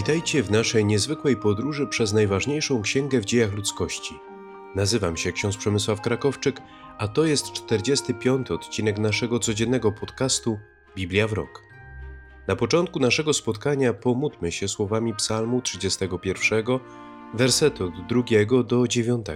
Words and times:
Witajcie 0.00 0.42
w 0.42 0.50
naszej 0.50 0.84
niezwykłej 0.84 1.36
podróży 1.36 1.86
przez 1.86 2.12
najważniejszą 2.12 2.82
księgę 2.82 3.20
w 3.20 3.24
dziejach 3.24 3.54
ludzkości. 3.54 4.14
Nazywam 4.74 5.16
się 5.16 5.32
ksiądz 5.32 5.56
Przemysław 5.56 6.00
Krakowczyk, 6.00 6.60
a 6.98 7.08
to 7.08 7.24
jest 7.24 7.52
45. 7.52 8.50
odcinek 8.50 8.98
naszego 8.98 9.38
codziennego 9.38 9.92
podcastu 9.92 10.58
Biblia 10.96 11.28
w 11.28 11.32
rok. 11.32 11.62
Na 12.48 12.56
początku 12.56 12.98
naszego 12.98 13.32
spotkania 13.32 13.94
pomódlmy 13.94 14.52
się 14.52 14.68
słowami 14.68 15.14
Psalmu 15.14 15.62
31, 15.62 16.64
wersetu 17.34 17.84
od 17.84 18.06
2 18.06 18.62
do 18.62 18.88
9. 18.88 19.26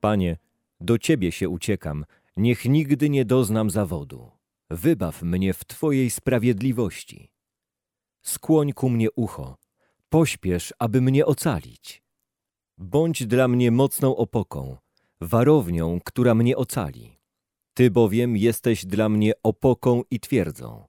Panie, 0.00 0.36
do 0.80 0.98
Ciebie 0.98 1.32
się 1.32 1.48
uciekam, 1.48 2.04
niech 2.36 2.64
nigdy 2.64 3.10
nie 3.10 3.24
doznam 3.24 3.70
zawodu. 3.70 4.35
Wybaw 4.70 5.22
mnie 5.22 5.54
w 5.54 5.64
Twojej 5.64 6.10
sprawiedliwości. 6.10 7.30
Skłoń 8.22 8.72
ku 8.72 8.88
mnie 8.88 9.10
ucho, 9.10 9.56
pośpiesz, 10.08 10.74
aby 10.78 11.00
mnie 11.00 11.26
ocalić. 11.26 12.02
Bądź 12.78 13.26
dla 13.26 13.48
mnie 13.48 13.70
mocną 13.70 14.16
opoką, 14.16 14.76
warownią, 15.20 16.00
która 16.04 16.34
mnie 16.34 16.56
ocali. 16.56 17.18
Ty 17.74 17.90
bowiem 17.90 18.36
jesteś 18.36 18.86
dla 18.86 19.08
mnie 19.08 19.32
opoką 19.42 20.02
i 20.10 20.20
twierdzą. 20.20 20.84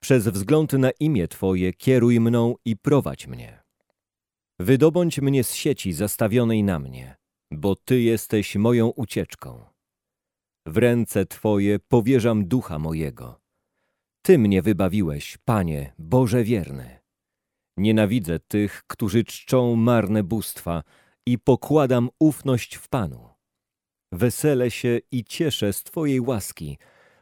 Przez 0.00 0.28
wzgląd 0.28 0.72
na 0.72 0.90
imię 0.90 1.28
Twoje 1.28 1.72
kieruj 1.72 2.20
mną 2.20 2.54
i 2.64 2.76
prowadź 2.76 3.26
mnie. 3.26 3.62
Wydobądź 4.58 5.20
mnie 5.20 5.44
z 5.44 5.54
sieci 5.54 5.92
zastawionej 5.92 6.62
na 6.62 6.78
mnie, 6.78 7.16
bo 7.50 7.76
Ty 7.76 8.00
jesteś 8.00 8.56
moją 8.56 8.88
ucieczką. 8.88 9.69
W 10.66 10.76
ręce 10.76 11.26
Twoje 11.26 11.78
powierzam 11.78 12.48
ducha 12.48 12.78
mojego. 12.78 13.40
Ty 14.22 14.38
mnie 14.38 14.62
wybawiłeś, 14.62 15.38
Panie, 15.44 15.92
Boże 15.98 16.44
wierny. 16.44 17.00
Nienawidzę 17.76 18.38
tych, 18.38 18.82
którzy 18.86 19.24
czczą 19.24 19.76
marne 19.76 20.22
bóstwa 20.22 20.82
i 21.26 21.38
pokładam 21.38 22.08
ufność 22.18 22.74
w 22.74 22.88
Panu. 22.88 23.28
Weselę 24.12 24.70
się 24.70 24.98
i 25.10 25.24
cieszę 25.24 25.72
z 25.72 25.82
Twojej 25.82 26.20
łaski, 26.20 26.78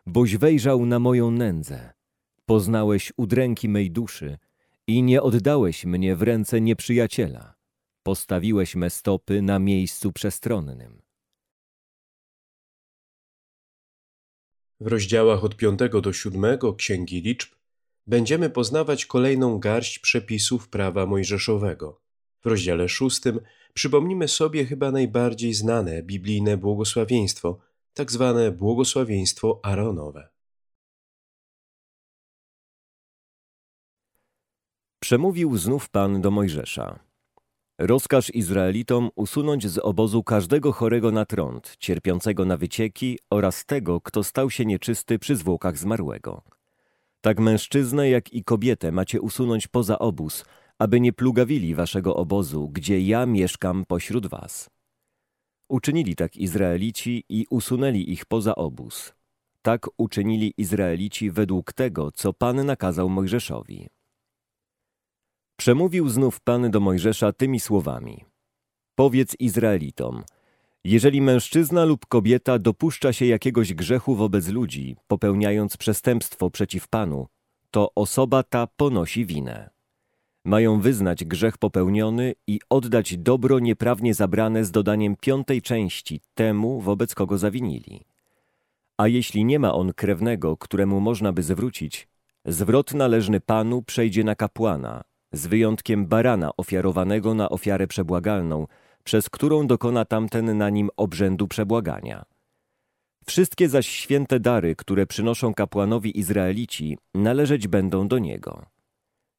boś 0.06 0.36
wejrzał 0.36 0.86
na 0.86 0.98
moją 0.98 1.30
nędzę. 1.30 1.92
Poznałeś 2.46 3.12
udręki 3.16 3.68
mej 3.68 3.90
duszy 3.90 4.38
i 4.86 5.02
nie 5.02 5.22
oddałeś 5.22 5.84
mnie 5.84 6.16
w 6.16 6.22
ręce 6.22 6.60
nieprzyjaciela. 6.60 7.54
Postawiłeś 8.02 8.76
me 8.76 8.90
stopy 8.90 9.42
na 9.42 9.58
miejscu 9.58 10.12
przestronnym. 10.12 11.07
W 14.80 14.86
rozdziałach 14.86 15.44
od 15.44 15.56
5 15.56 15.80
do 16.02 16.12
7 16.12 16.58
Księgi 16.76 17.20
Liczb 17.20 17.54
będziemy 18.06 18.50
poznawać 18.50 19.06
kolejną 19.06 19.58
garść 19.58 19.98
przepisów 19.98 20.68
prawa 20.68 21.06
mojżeszowego. 21.06 22.00
W 22.44 22.46
rozdziale 22.46 22.88
6 22.88 23.20
przypomnimy 23.74 24.28
sobie 24.28 24.66
chyba 24.66 24.90
najbardziej 24.90 25.54
znane 25.54 26.02
biblijne 26.02 26.56
błogosławieństwo, 26.56 27.58
tak 27.94 28.12
zwane 28.12 28.52
błogosławieństwo 28.52 29.60
Aaronowe. 29.62 30.28
Przemówił 35.00 35.56
znów 35.56 35.88
Pan 35.88 36.20
do 36.20 36.30
Mojżesza. 36.30 37.07
Rozkaż 37.80 38.30
Izraelitom 38.34 39.10
usunąć 39.14 39.68
z 39.68 39.78
obozu 39.78 40.22
każdego 40.22 40.72
chorego 40.72 41.10
na 41.10 41.24
trąd, 41.24 41.76
cierpiącego 41.78 42.44
na 42.44 42.56
wycieki 42.56 43.18
oraz 43.30 43.64
tego, 43.64 44.00
kto 44.00 44.24
stał 44.24 44.50
się 44.50 44.64
nieczysty 44.64 45.18
przy 45.18 45.36
zwłokach 45.36 45.78
zmarłego. 45.78 46.42
Tak 47.20 47.40
mężczyznę, 47.40 48.10
jak 48.10 48.32
i 48.32 48.44
kobietę 48.44 48.92
macie 48.92 49.20
usunąć 49.20 49.66
poza 49.66 49.98
obóz, 49.98 50.44
aby 50.78 51.00
nie 51.00 51.12
plugawili 51.12 51.74
waszego 51.74 52.16
obozu, 52.16 52.68
gdzie 52.68 53.00
ja 53.00 53.26
mieszkam 53.26 53.84
pośród 53.88 54.26
was. 54.26 54.70
Uczynili 55.68 56.16
tak 56.16 56.36
Izraelici 56.36 57.24
i 57.28 57.46
usunęli 57.50 58.12
ich 58.12 58.26
poza 58.26 58.54
obóz. 58.54 59.14
Tak 59.62 59.86
uczynili 59.96 60.54
Izraelici 60.56 61.30
według 61.30 61.72
tego, 61.72 62.12
co 62.12 62.32
Pan 62.32 62.66
nakazał 62.66 63.08
Mojżeszowi. 63.08 63.88
Przemówił 65.60 66.08
znów 66.08 66.40
Pan 66.40 66.70
do 66.70 66.80
Mojżesza 66.80 67.32
tymi 67.32 67.60
słowami. 67.60 68.24
Powiedz 68.94 69.36
Izraelitom, 69.38 70.24
jeżeli 70.84 71.20
mężczyzna 71.20 71.84
lub 71.84 72.06
kobieta 72.06 72.58
dopuszcza 72.58 73.12
się 73.12 73.26
jakiegoś 73.26 73.74
grzechu 73.74 74.14
wobec 74.14 74.48
ludzi, 74.48 74.96
popełniając 75.06 75.76
przestępstwo 75.76 76.50
przeciw 76.50 76.88
Panu, 76.88 77.26
to 77.70 77.90
osoba 77.94 78.42
ta 78.42 78.66
ponosi 78.66 79.26
winę. 79.26 79.70
Mają 80.44 80.80
wyznać 80.80 81.24
grzech 81.24 81.58
popełniony 81.58 82.34
i 82.46 82.60
oddać 82.70 83.16
dobro 83.16 83.58
nieprawnie 83.58 84.14
zabrane 84.14 84.64
z 84.64 84.70
dodaniem 84.70 85.16
piątej 85.16 85.62
części 85.62 86.20
temu, 86.34 86.80
wobec 86.80 87.14
kogo 87.14 87.38
zawinili. 87.38 88.04
A 88.96 89.08
jeśli 89.08 89.44
nie 89.44 89.58
ma 89.58 89.74
on 89.74 89.92
krewnego, 89.92 90.56
któremu 90.56 91.00
można 91.00 91.32
by 91.32 91.42
zwrócić, 91.42 92.08
zwrot 92.44 92.94
należny 92.94 93.40
Panu 93.40 93.82
przejdzie 93.82 94.24
na 94.24 94.34
kapłana, 94.34 95.04
z 95.32 95.46
wyjątkiem 95.46 96.06
barana 96.06 96.50
ofiarowanego 96.56 97.34
na 97.34 97.48
ofiarę 97.48 97.86
przebłagalną, 97.86 98.66
przez 99.04 99.30
którą 99.30 99.66
dokona 99.66 100.04
tamten 100.04 100.58
na 100.58 100.70
nim 100.70 100.90
obrzędu 100.96 101.48
przebłagania. 101.48 102.24
Wszystkie 103.26 103.68
zaś 103.68 103.88
święte 103.88 104.40
dary, 104.40 104.76
które 104.76 105.06
przynoszą 105.06 105.54
kapłanowi 105.54 106.18
Izraelici, 106.18 106.98
należeć 107.14 107.68
będą 107.68 108.08
do 108.08 108.18
niego. 108.18 108.66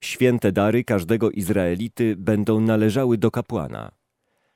Święte 0.03 0.51
dary 0.51 0.83
każdego 0.83 1.31
Izraelity 1.31 2.15
będą 2.15 2.59
należały 2.59 3.17
do 3.17 3.31
kapłana. 3.31 3.91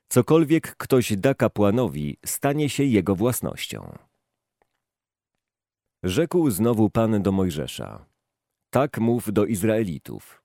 Cokolwiek 0.09 0.75
ktoś 0.75 1.17
da 1.17 1.33
kapłanowi, 1.33 2.17
stanie 2.25 2.69
się 2.69 2.83
jego 2.83 3.15
własnością. 3.15 3.97
Rzekł 6.03 6.49
znowu 6.49 6.89
Pan 6.89 7.21
do 7.21 7.31
Mojżesza. 7.31 8.05
Tak 8.69 8.99
mów 8.99 9.33
do 9.33 9.45
Izraelitów. 9.45 10.42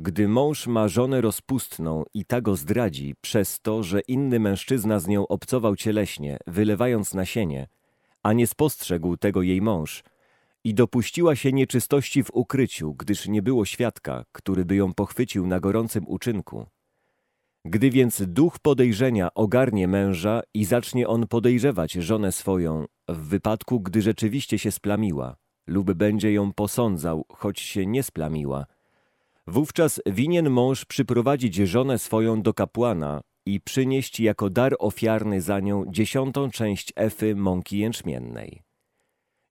Gdy 0.00 0.28
mąż 0.28 0.66
ma 0.66 0.88
żonę 0.88 1.20
rozpustną 1.20 2.04
i 2.14 2.24
ta 2.24 2.40
go 2.40 2.56
zdradzi 2.56 3.14
przez 3.20 3.60
to, 3.60 3.82
że 3.82 4.00
inny 4.00 4.40
mężczyzna 4.40 5.00
z 5.00 5.06
nią 5.06 5.28
obcował 5.28 5.76
cieleśnie, 5.76 6.38
wylewając 6.46 7.14
nasienie, 7.14 7.68
a 8.22 8.32
nie 8.32 8.46
spostrzegł 8.46 9.16
tego 9.16 9.42
jej 9.42 9.62
mąż, 9.62 10.04
i 10.64 10.74
dopuściła 10.74 11.36
się 11.36 11.52
nieczystości 11.52 12.24
w 12.24 12.30
ukryciu, 12.32 12.94
gdyż 12.94 13.28
nie 13.28 13.42
było 13.42 13.64
świadka, 13.64 14.24
który 14.32 14.64
by 14.64 14.76
ją 14.76 14.94
pochwycił 14.94 15.46
na 15.46 15.60
gorącym 15.60 16.08
uczynku. 16.08 16.66
Gdy 17.64 17.90
więc 17.90 18.22
duch 18.26 18.58
podejrzenia 18.58 19.34
ogarnie 19.34 19.88
męża 19.88 20.40
i 20.54 20.64
zacznie 20.64 21.08
on 21.08 21.26
podejrzewać 21.26 21.92
żonę 21.92 22.32
swoją, 22.32 22.84
w 23.08 23.28
wypadku, 23.28 23.80
gdy 23.80 24.02
rzeczywiście 24.02 24.58
się 24.58 24.70
splamiła, 24.70 25.36
lub 25.66 25.92
będzie 25.92 26.32
ją 26.32 26.52
posądzał, 26.52 27.24
choć 27.28 27.60
się 27.60 27.86
nie 27.86 28.02
splamiła– 28.02 28.66
Wówczas 29.50 30.00
winien 30.06 30.50
mąż 30.50 30.84
przyprowadzić 30.84 31.54
żonę 31.54 31.98
swoją 31.98 32.42
do 32.42 32.54
kapłana 32.54 33.20
i 33.46 33.60
przynieść 33.60 34.20
jako 34.20 34.50
dar 34.50 34.76
ofiarny 34.78 35.40
za 35.40 35.60
nią 35.60 35.84
dziesiątą 35.86 36.50
część 36.50 36.92
efy 36.96 37.36
mąki 37.36 37.78
jęczmiennej. 37.78 38.62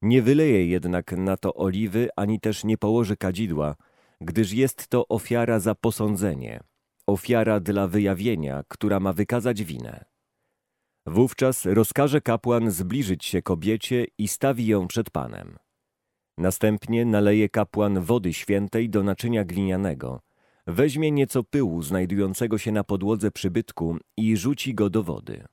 Nie 0.01 0.21
wyleje 0.21 0.67
jednak 0.67 1.11
na 1.11 1.37
to 1.37 1.53
oliwy, 1.53 2.09
ani 2.15 2.39
też 2.39 2.63
nie 2.63 2.77
położy 2.77 3.17
kadzidła, 3.17 3.75
gdyż 4.21 4.51
jest 4.53 4.87
to 4.87 5.07
ofiara 5.07 5.59
za 5.59 5.75
posądzenie, 5.75 6.59
ofiara 7.07 7.59
dla 7.59 7.87
wyjawienia, 7.87 8.63
która 8.67 8.99
ma 8.99 9.13
wykazać 9.13 9.63
winę. 9.63 10.05
Wówczas 11.05 11.65
rozkaże 11.65 12.21
kapłan 12.21 12.71
zbliżyć 12.71 13.25
się 13.25 13.41
kobiecie 13.41 14.05
i 14.17 14.27
stawi 14.27 14.67
ją 14.67 14.87
przed 14.87 15.09
Panem. 15.09 15.57
Następnie 16.37 17.05
naleje 17.05 17.49
kapłan 17.49 18.01
wody 18.01 18.33
świętej 18.33 18.89
do 18.89 19.03
naczynia 19.03 19.43
glinianego, 19.45 20.19
weźmie 20.67 21.11
nieco 21.11 21.43
pyłu 21.43 21.81
znajdującego 21.81 22.57
się 22.57 22.71
na 22.71 22.83
podłodze 22.83 23.31
przybytku 23.31 23.97
i 24.17 24.37
rzuci 24.37 24.73
go 24.75 24.89
do 24.89 25.03
wody. 25.03 25.45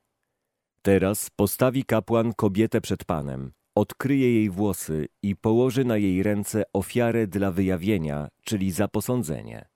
Teraz 0.83 1.31
postawi 1.37 1.85
kapłan 1.85 2.33
kobietę 2.33 2.81
przed 2.81 3.05
Panem, 3.05 3.53
odkryje 3.75 4.35
jej 4.35 4.51
włosy 4.51 5.07
i 5.23 5.37
położy 5.37 5.85
na 5.85 5.97
jej 5.97 6.23
ręce 6.23 6.63
ofiarę 6.73 7.27
dla 7.27 7.51
wyjawienia, 7.51 8.29
czyli 8.45 8.71
za 8.71 8.89
posądzenie. 8.89 9.69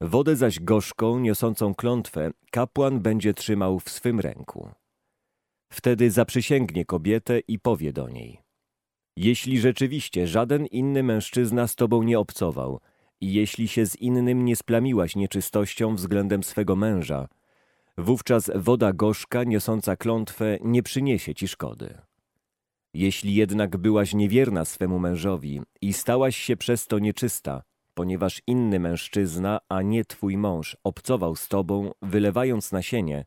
Wodę 0.00 0.36
zaś 0.36 0.60
gorzką, 0.60 1.18
niosącą 1.18 1.74
klątwę, 1.74 2.30
kapłan 2.50 3.00
będzie 3.00 3.34
trzymał 3.34 3.80
w 3.80 3.90
swym 3.90 4.20
ręku. 4.20 4.70
Wtedy 5.72 6.10
zaprzysięgnie 6.10 6.84
kobietę 6.84 7.40
i 7.48 7.58
powie 7.58 7.92
do 7.92 8.08
niej– 8.08 8.38
jeśli 9.16 9.60
rzeczywiście 9.60 10.26
żaden 10.26 10.66
inny 10.66 11.02
mężczyzna 11.02 11.66
z 11.66 11.74
tobą 11.74 12.02
nie 12.02 12.18
obcował 12.18 12.80
i 13.20 13.32
jeśli 13.32 13.68
się 13.68 13.86
z 13.86 13.96
innym 13.96 14.44
nie 14.44 14.56
splamiłaś 14.56 15.16
nieczystością 15.16 15.94
względem 15.94 16.42
swego 16.42 16.76
męża, 16.76 17.28
wówczas 17.98 18.50
woda 18.54 18.92
gorzka 18.92 19.44
niosąca 19.44 19.96
klątwę 19.96 20.58
nie 20.60 20.82
przyniesie 20.82 21.34
ci 21.34 21.48
szkody. 21.48 21.98
Jeśli 22.94 23.34
jednak 23.34 23.76
byłaś 23.76 24.14
niewierna 24.14 24.64
swemu 24.64 24.98
mężowi 24.98 25.60
i 25.80 25.92
stałaś 25.92 26.36
się 26.36 26.56
przez 26.56 26.86
to 26.86 26.98
nieczysta, 26.98 27.62
ponieważ 27.94 28.42
inny 28.46 28.80
mężczyzna, 28.80 29.58
a 29.68 29.82
nie 29.82 30.04
twój 30.04 30.36
mąż, 30.36 30.76
obcował 30.84 31.36
z 31.36 31.48
tobą, 31.48 31.92
wylewając 32.02 32.72
nasienie, 32.72 33.24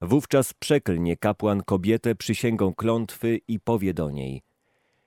wówczas 0.00 0.54
przeklnie 0.54 1.16
kapłan 1.16 1.62
kobietę 1.62 2.14
przysięgą 2.14 2.74
klątwy 2.74 3.40
i 3.48 3.60
powie 3.60 3.94
do 3.94 4.10
niej 4.10 4.42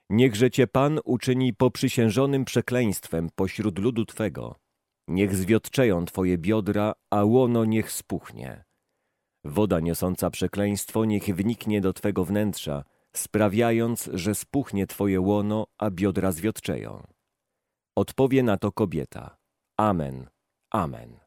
Niechże 0.09 0.51
cię 0.51 0.67
Pan 0.67 0.99
uczyni 1.05 1.53
poprzysiężonym 1.53 2.45
przekleństwem 2.45 3.29
pośród 3.35 3.79
ludu 3.79 4.05
Twego. 4.05 4.55
Niech 5.07 5.35
zwiotczeją 5.35 6.05
Twoje 6.05 6.37
biodra, 6.37 6.93
a 7.11 7.23
łono 7.23 7.65
niech 7.65 7.91
spuchnie. 7.91 8.63
Woda 9.45 9.79
niosąca 9.79 10.29
przekleństwo 10.29 11.05
niech 11.05 11.35
wniknie 11.35 11.81
do 11.81 11.93
Twego 11.93 12.25
wnętrza, 12.25 12.83
sprawiając, 13.15 14.09
że 14.13 14.35
spuchnie 14.35 14.87
Twoje 14.87 15.21
łono, 15.21 15.67
a 15.77 15.91
biodra 15.91 16.31
zwiotczeją. 16.31 17.03
Odpowie 17.95 18.43
na 18.43 18.57
to 18.57 18.71
kobieta. 18.71 19.37
Amen, 19.77 20.29
amen. 20.71 21.19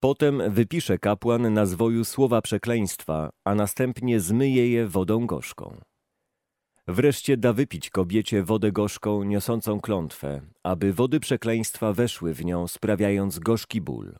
Potem 0.00 0.50
wypisze 0.50 0.98
kapłan 0.98 1.54
na 1.54 1.66
zwoju 1.66 2.04
słowa 2.04 2.42
przekleństwa, 2.42 3.30
a 3.44 3.54
następnie 3.54 4.20
zmyje 4.20 4.70
je 4.70 4.86
wodą 4.86 5.26
gorzką. 5.26 5.80
Wreszcie 6.88 7.36
da 7.36 7.52
wypić 7.52 7.90
kobiecie 7.90 8.42
wodę 8.42 8.72
gorzką 8.72 9.22
niosącą 9.22 9.80
klątwę, 9.80 10.40
aby 10.62 10.92
wody 10.92 11.20
przekleństwa 11.20 11.92
weszły 11.92 12.34
w 12.34 12.44
nią, 12.44 12.68
sprawiając 12.68 13.38
gorzki 13.38 13.80
ból. 13.80 14.16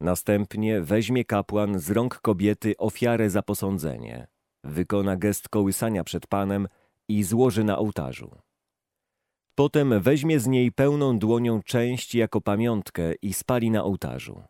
Następnie 0.00 0.80
weźmie 0.80 1.24
kapłan 1.24 1.78
z 1.78 1.90
rąk 1.90 2.20
kobiety 2.20 2.76
ofiarę 2.78 3.30
za 3.30 3.42
posądzenie, 3.42 4.26
wykona 4.64 5.16
gest 5.16 5.48
kołysania 5.48 6.04
przed 6.04 6.26
Panem 6.26 6.68
i 7.08 7.22
złoży 7.22 7.64
na 7.64 7.78
ołtarzu. 7.78 8.38
Potem 9.54 10.00
weźmie 10.00 10.40
z 10.40 10.46
niej 10.46 10.72
pełną 10.72 11.18
dłonią 11.18 11.62
część 11.62 12.14
jako 12.14 12.40
pamiątkę 12.40 13.14
i 13.22 13.32
spali 13.32 13.70
na 13.70 13.84
ołtarzu. 13.84 14.42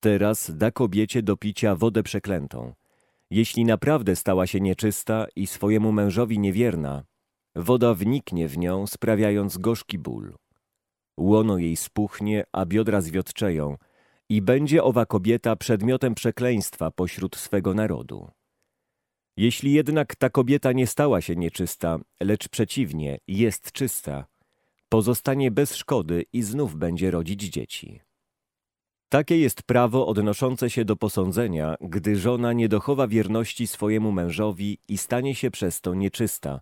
Teraz 0.00 0.56
da 0.56 0.70
kobiecie 0.70 1.22
do 1.22 1.36
picia 1.36 1.76
wodę 1.76 2.02
przeklętą. 2.02 2.72
Jeśli 3.32 3.64
naprawdę 3.64 4.16
stała 4.16 4.46
się 4.46 4.60
nieczysta 4.60 5.26
i 5.36 5.46
swojemu 5.46 5.92
mężowi 5.92 6.38
niewierna, 6.38 7.04
woda 7.56 7.94
wniknie 7.94 8.48
w 8.48 8.58
nią, 8.58 8.86
sprawiając 8.86 9.58
gorzki 9.58 9.98
ból. 9.98 10.34
Łono 11.18 11.58
jej 11.58 11.76
spuchnie, 11.76 12.44
a 12.52 12.66
biodra 12.66 13.00
zwiotczeją 13.00 13.76
i 14.28 14.42
będzie 14.42 14.84
owa 14.84 15.06
kobieta 15.06 15.56
przedmiotem 15.56 16.14
przekleństwa 16.14 16.90
pośród 16.90 17.36
swego 17.36 17.74
narodu. 17.74 18.30
Jeśli 19.36 19.72
jednak 19.72 20.16
ta 20.16 20.30
kobieta 20.30 20.72
nie 20.72 20.86
stała 20.86 21.20
się 21.20 21.36
nieczysta, 21.36 21.98
lecz 22.22 22.48
przeciwnie, 22.48 23.18
jest 23.28 23.72
czysta, 23.72 24.26
pozostanie 24.88 25.50
bez 25.50 25.76
szkody 25.76 26.24
i 26.32 26.42
znów 26.42 26.76
będzie 26.76 27.10
rodzić 27.10 27.42
dzieci. 27.42 28.00
Takie 29.12 29.38
jest 29.38 29.62
prawo 29.62 30.06
odnoszące 30.06 30.70
się 30.70 30.84
do 30.84 30.96
posądzenia, 30.96 31.76
gdy 31.80 32.16
żona 32.16 32.52
nie 32.52 32.68
dochowa 32.68 33.08
wierności 33.08 33.66
swojemu 33.66 34.12
mężowi 34.12 34.78
i 34.88 34.98
stanie 34.98 35.34
się 35.34 35.50
przez 35.50 35.80
to 35.80 35.94
nieczysta, 35.94 36.60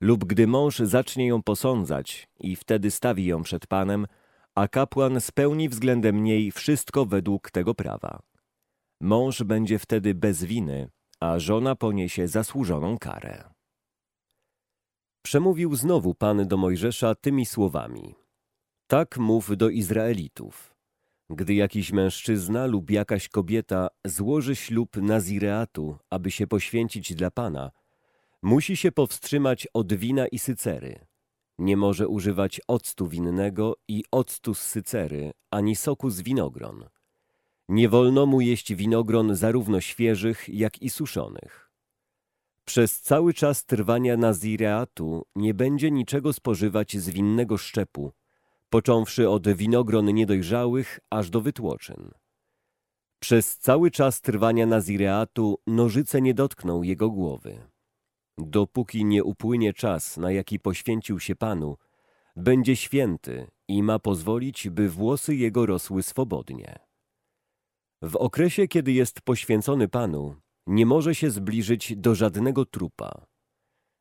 lub 0.00 0.24
gdy 0.24 0.46
mąż 0.46 0.78
zacznie 0.78 1.26
ją 1.26 1.42
posądzać 1.42 2.28
i 2.40 2.56
wtedy 2.56 2.90
stawi 2.90 3.26
ją 3.26 3.42
przed 3.42 3.66
Panem, 3.66 4.06
a 4.54 4.68
kapłan 4.68 5.20
spełni 5.20 5.68
względem 5.68 6.24
niej 6.24 6.50
wszystko 6.50 7.06
według 7.06 7.50
tego 7.50 7.74
prawa. 7.74 8.22
Mąż 9.00 9.42
będzie 9.42 9.78
wtedy 9.78 10.14
bez 10.14 10.44
winy, 10.44 10.88
a 11.20 11.38
żona 11.38 11.76
poniesie 11.76 12.28
zasłużoną 12.28 12.98
karę. 12.98 13.44
Przemówił 15.22 15.74
znowu 15.74 16.14
Pan 16.14 16.48
do 16.48 16.56
Mojżesza 16.56 17.14
tymi 17.14 17.46
słowami. 17.46 18.14
Tak 18.86 19.18
mów 19.18 19.56
do 19.56 19.68
Izraelitów. 19.70 20.73
Gdy 21.36 21.54
jakiś 21.54 21.92
mężczyzna 21.92 22.66
lub 22.66 22.90
jakaś 22.90 23.28
kobieta 23.28 23.88
złoży 24.04 24.56
ślub 24.56 24.96
nazireatu, 24.96 25.96
aby 26.10 26.30
się 26.30 26.46
poświęcić 26.46 27.14
dla 27.14 27.30
Pana, 27.30 27.70
musi 28.42 28.76
się 28.76 28.92
powstrzymać 28.92 29.68
od 29.74 29.94
wina 29.94 30.26
i 30.26 30.38
sycery. 30.38 31.06
Nie 31.58 31.76
może 31.76 32.08
używać 32.08 32.60
octu 32.68 33.08
winnego 33.08 33.76
i 33.88 34.04
octu 34.10 34.54
z 34.54 34.60
sycery, 34.60 35.32
ani 35.50 35.76
soku 35.76 36.10
z 36.10 36.20
winogron. 36.20 36.88
Nie 37.68 37.88
wolno 37.88 38.26
mu 38.26 38.40
jeść 38.40 38.74
winogron 38.74 39.34
zarówno 39.34 39.80
świeżych, 39.80 40.48
jak 40.48 40.82
i 40.82 40.90
suszonych. 40.90 41.70
Przez 42.64 43.00
cały 43.00 43.34
czas 43.34 43.64
trwania 43.64 44.16
nazireatu 44.16 45.22
nie 45.36 45.54
będzie 45.54 45.90
niczego 45.90 46.32
spożywać 46.32 46.96
z 46.96 47.10
winnego 47.10 47.58
szczepu, 47.58 48.12
począwszy 48.70 49.28
od 49.28 49.48
winogron 49.48 50.14
niedojrzałych 50.14 51.00
aż 51.10 51.30
do 51.30 51.40
wytłoczyn. 51.40 52.10
Przez 53.20 53.58
cały 53.58 53.90
czas 53.90 54.20
trwania 54.20 54.66
nazireatu 54.66 55.58
nożyce 55.66 56.22
nie 56.22 56.34
dotkną 56.34 56.82
jego 56.82 57.10
głowy. 57.10 57.58
Dopóki 58.38 59.04
nie 59.04 59.24
upłynie 59.24 59.72
czas, 59.72 60.16
na 60.16 60.32
jaki 60.32 60.60
poświęcił 60.60 61.20
się 61.20 61.36
Panu, 61.36 61.76
będzie 62.36 62.76
święty 62.76 63.50
i 63.68 63.82
ma 63.82 63.98
pozwolić, 63.98 64.70
by 64.70 64.88
włosy 64.88 65.36
jego 65.36 65.66
rosły 65.66 66.02
swobodnie. 66.02 66.78
W 68.02 68.16
okresie, 68.16 68.68
kiedy 68.68 68.92
jest 68.92 69.20
poświęcony 69.20 69.88
Panu, 69.88 70.36
nie 70.66 70.86
może 70.86 71.14
się 71.14 71.30
zbliżyć 71.30 71.96
do 71.96 72.14
żadnego 72.14 72.64
trupa. 72.64 73.26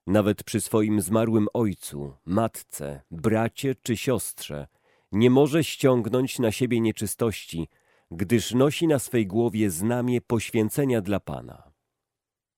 Nawet 0.07 0.43
przy 0.43 0.61
swoim 0.61 1.01
zmarłym 1.01 1.47
ojcu, 1.53 2.13
matce, 2.25 3.01
bracie 3.11 3.75
czy 3.75 3.97
siostrze 3.97 4.67
nie 5.11 5.29
może 5.29 5.63
ściągnąć 5.63 6.39
na 6.39 6.51
siebie 6.51 6.79
nieczystości, 6.79 7.67
gdyż 8.11 8.53
nosi 8.53 8.87
na 8.87 8.99
swej 8.99 9.27
głowie 9.27 9.69
znamie 9.69 10.21
poświęcenia 10.21 11.01
dla 11.01 11.19
Pana. 11.19 11.71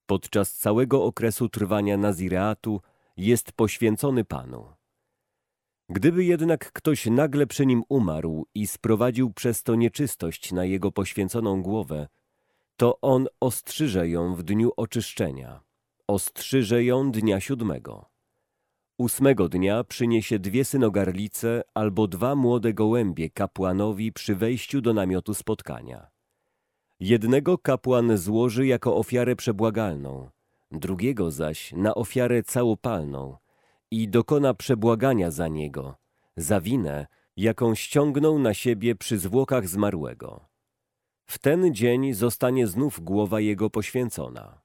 Podczas 0.06 0.53
całego 0.53 1.03
okresu 1.03 1.50
trwania 1.50 1.97
nazireatu 1.97 2.81
jest 3.18 3.51
poświęcony 3.51 4.24
Panu. 4.24 4.74
Gdyby 5.89 6.24
jednak 6.24 6.71
ktoś 6.71 7.06
nagle 7.06 7.48
przy 7.48 7.65
nim 7.65 7.83
umarł 7.89 8.48
i 8.56 8.68
sprowadził 8.68 9.33
przez 9.33 9.63
to 9.63 9.75
nieczystość 9.75 10.51
na 10.51 10.65
jego 10.65 10.91
poświęconą 10.91 11.62
głowę, 11.62 12.07
to 12.77 13.01
on 13.01 13.27
ostrzyże 13.39 14.10
ją 14.10 14.36
w 14.36 14.43
dniu 14.43 14.72
oczyszczenia, 14.77 15.64
ostrzyże 16.07 16.83
ją 16.83 17.12
dnia 17.12 17.39
siódmego. 17.39 18.05
Ósmego 18.97 19.50
dnia 19.50 19.83
przyniesie 19.83 20.39
dwie 20.39 20.65
synogarlice 20.65 21.62
albo 21.74 22.07
dwa 22.07 22.35
młode 22.35 22.74
gołębie 22.74 23.29
kapłanowi 23.29 24.13
przy 24.13 24.35
wejściu 24.35 24.81
do 24.81 24.93
namiotu 24.93 25.33
spotkania. 25.33 26.07
Jednego 27.00 27.57
kapłan 27.57 28.17
złoży 28.17 28.67
jako 28.67 28.95
ofiarę 28.95 29.35
przebłagalną, 29.35 30.29
drugiego 30.71 31.31
zaś 31.31 31.74
na 31.74 31.95
ofiarę 31.95 32.43
całopalną 32.43 33.38
i 33.91 34.09
dokona 34.09 34.53
przebłagania 34.53 35.31
za 35.31 35.47
niego, 35.47 35.95
za 36.38 36.62
winę, 36.62 37.07
jaką 37.38 37.75
ściągnął 37.75 38.39
na 38.39 38.53
siebie 38.53 38.95
przy 38.95 39.17
zwłokach 39.17 39.67
zmarłego. 39.67 40.45
W 41.25 41.39
ten 41.39 41.75
dzień 41.75 42.13
zostanie 42.13 42.67
znów 42.67 43.00
głowa 43.00 43.39
jego 43.39 43.69
poświęcona. 43.69 44.64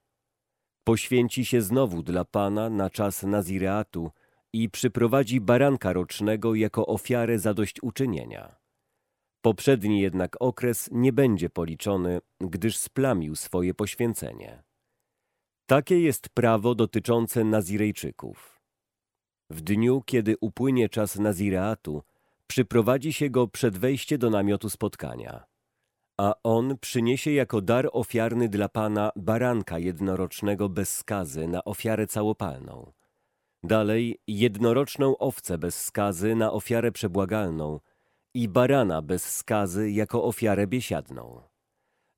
Poświęci 0.84 1.44
się 1.44 1.62
znowu 1.62 2.02
dla 2.02 2.24
Pana 2.24 2.70
na 2.70 2.90
czas 2.90 3.22
Nazireatu 3.22 4.10
i 4.52 4.70
przyprowadzi 4.70 5.40
baranka 5.40 5.92
rocznego 5.92 6.54
jako 6.54 6.86
ofiarę 6.86 7.38
zadośćuczynienia. 7.38 8.56
Poprzedni 9.42 10.00
jednak 10.00 10.36
okres 10.40 10.88
nie 10.92 11.12
będzie 11.12 11.50
policzony, 11.50 12.20
gdyż 12.40 12.76
splamił 12.76 13.36
swoje 13.36 13.74
poświęcenie. 13.74 14.62
Takie 15.66 16.00
jest 16.00 16.28
prawo 16.28 16.74
dotyczące 16.74 17.44
Nazirejczyków. 17.44 18.60
W 19.50 19.60
dniu, 19.60 20.02
kiedy 20.06 20.34
upłynie 20.40 20.88
czas 20.88 21.18
Nazireatu, 21.18 22.02
przyprowadzi 22.46 23.12
się 23.12 23.30
go 23.30 23.48
przed 23.48 23.78
wejście 23.78 24.18
do 24.18 24.30
namiotu 24.30 24.70
spotkania, 24.70 25.44
a 26.20 26.34
on 26.42 26.78
przyniesie 26.78 27.32
jako 27.32 27.60
dar 27.60 27.88
ofiarny 27.92 28.48
dla 28.48 28.68
Pana 28.68 29.12
baranka 29.16 29.78
jednorocznego 29.78 30.68
bez 30.68 30.96
skazy 30.96 31.48
na 31.48 31.64
ofiarę 31.64 32.06
całopalną. 32.06 32.92
Dalej 33.62 34.20
jednoroczną 34.26 35.18
owcę 35.18 35.58
bez 35.58 35.84
skazy 35.84 36.34
na 36.34 36.52
ofiarę 36.52 36.92
przebłagalną 36.92 37.80
i 38.34 38.48
barana 38.48 39.02
bez 39.02 39.36
skazy 39.36 39.90
jako 39.90 40.24
ofiarę 40.24 40.66
biesiadną. 40.66 41.42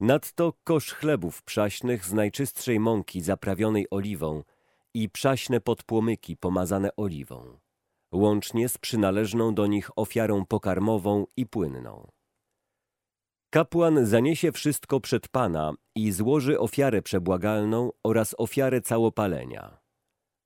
Nadto 0.01 0.53
kosz 0.65 0.93
chlebów 0.93 1.43
przaśnych 1.43 2.05
z 2.05 2.13
najczystszej 2.13 2.81
mąki 2.81 3.21
zaprawionej 3.21 3.87
oliwą 3.91 4.43
i 4.95 5.09
przaśne 5.09 5.61
podpłomyki 5.61 6.37
pomazane 6.37 6.97
oliwą, 6.97 7.59
łącznie 8.13 8.69
z 8.69 8.79
przynależną 8.79 9.55
do 9.55 9.67
nich 9.67 9.91
ofiarą 9.97 10.47
pokarmową 10.47 11.27
i 11.37 11.47
płynną. 11.47 12.09
Kapłan 13.55 14.07
zaniesie 14.07 14.53
wszystko 14.53 15.01
przed 15.01 15.29
Pana 15.29 15.73
i 15.95 16.13
złoży 16.13 16.59
ofiarę 16.59 17.03
przebłagalną 17.03 17.91
oraz 18.05 18.35
ofiarę 18.39 18.81
całopalenia. 18.81 19.79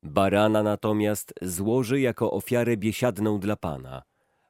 Barana 0.03 0.63
natomiast 0.63 1.35
złoży 1.43 2.01
jako 2.01 2.31
ofiarę 2.33 2.77
biesiadną 2.77 3.41
dla 3.41 3.57
Pana, 3.57 4.03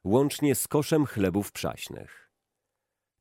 łącznie 0.03 0.55
z 0.55 0.67
koszem 0.67 1.05
chlebów 1.05 1.51
przaśnych. 1.51 2.31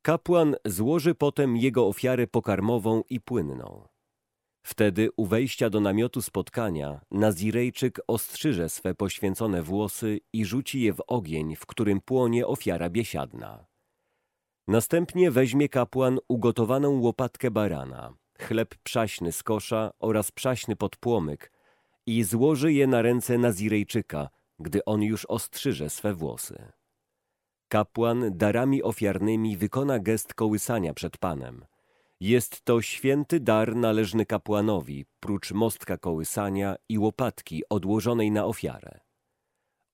Kapłan 0.02 0.56
złoży 0.64 1.14
potem 1.14 1.56
jego 1.56 1.86
ofiarę 1.86 2.26
pokarmową 2.26 3.02
i 3.10 3.20
płynną. 3.20 3.88
Wtedy 4.62 5.08
u 5.16 5.26
wejścia 5.26 5.70
do 5.70 5.80
namiotu 5.80 6.22
spotkania 6.22 7.00
Nazirejczyk 7.10 8.00
ostrzyże 8.06 8.68
swe 8.68 8.94
poświęcone 8.94 9.62
włosy 9.62 10.20
i 10.32 10.44
rzuci 10.44 10.80
je 10.80 10.92
w 10.92 11.02
ogień, 11.06 11.56
w 11.56 11.66
którym 11.66 12.00
płonie 12.00 12.46
ofiara 12.46 12.90
biesiadna. 12.90 13.75
Następnie 14.68 15.30
weźmie 15.30 15.68
kapłan 15.68 16.18
ugotowaną 16.28 17.00
łopatkę 17.00 17.50
barana, 17.50 18.14
chleb 18.38 18.74
przaśny 18.82 19.32
z 19.32 19.42
kosza 19.42 19.90
oraz 19.98 20.30
przaśny 20.30 20.76
podpłomyk 20.76 21.52
i 22.06 22.24
złoży 22.24 22.72
je 22.72 22.86
na 22.86 23.02
ręce 23.02 23.38
Nazirejczyka, 23.38 24.28
gdy 24.58 24.84
on 24.84 25.02
już 25.02 25.24
ostrzyże 25.24 25.90
swe 25.90 26.14
włosy. 26.14 26.72
Kapłan 27.68 28.30
darami 28.36 28.82
ofiarnymi 28.82 29.56
wykona 29.56 29.98
gest 29.98 30.34
kołysania 30.34 30.94
przed 30.94 31.18
Panem. 31.18 31.64
Jest 32.20 32.62
to 32.62 32.82
święty 32.82 33.40
dar 33.40 33.76
należny 33.76 34.26
kapłanowi, 34.26 35.04
prócz 35.20 35.52
mostka 35.52 35.98
kołysania 35.98 36.76
i 36.88 36.98
łopatki 36.98 37.62
odłożonej 37.68 38.30
na 38.30 38.44
ofiarę. 38.44 39.00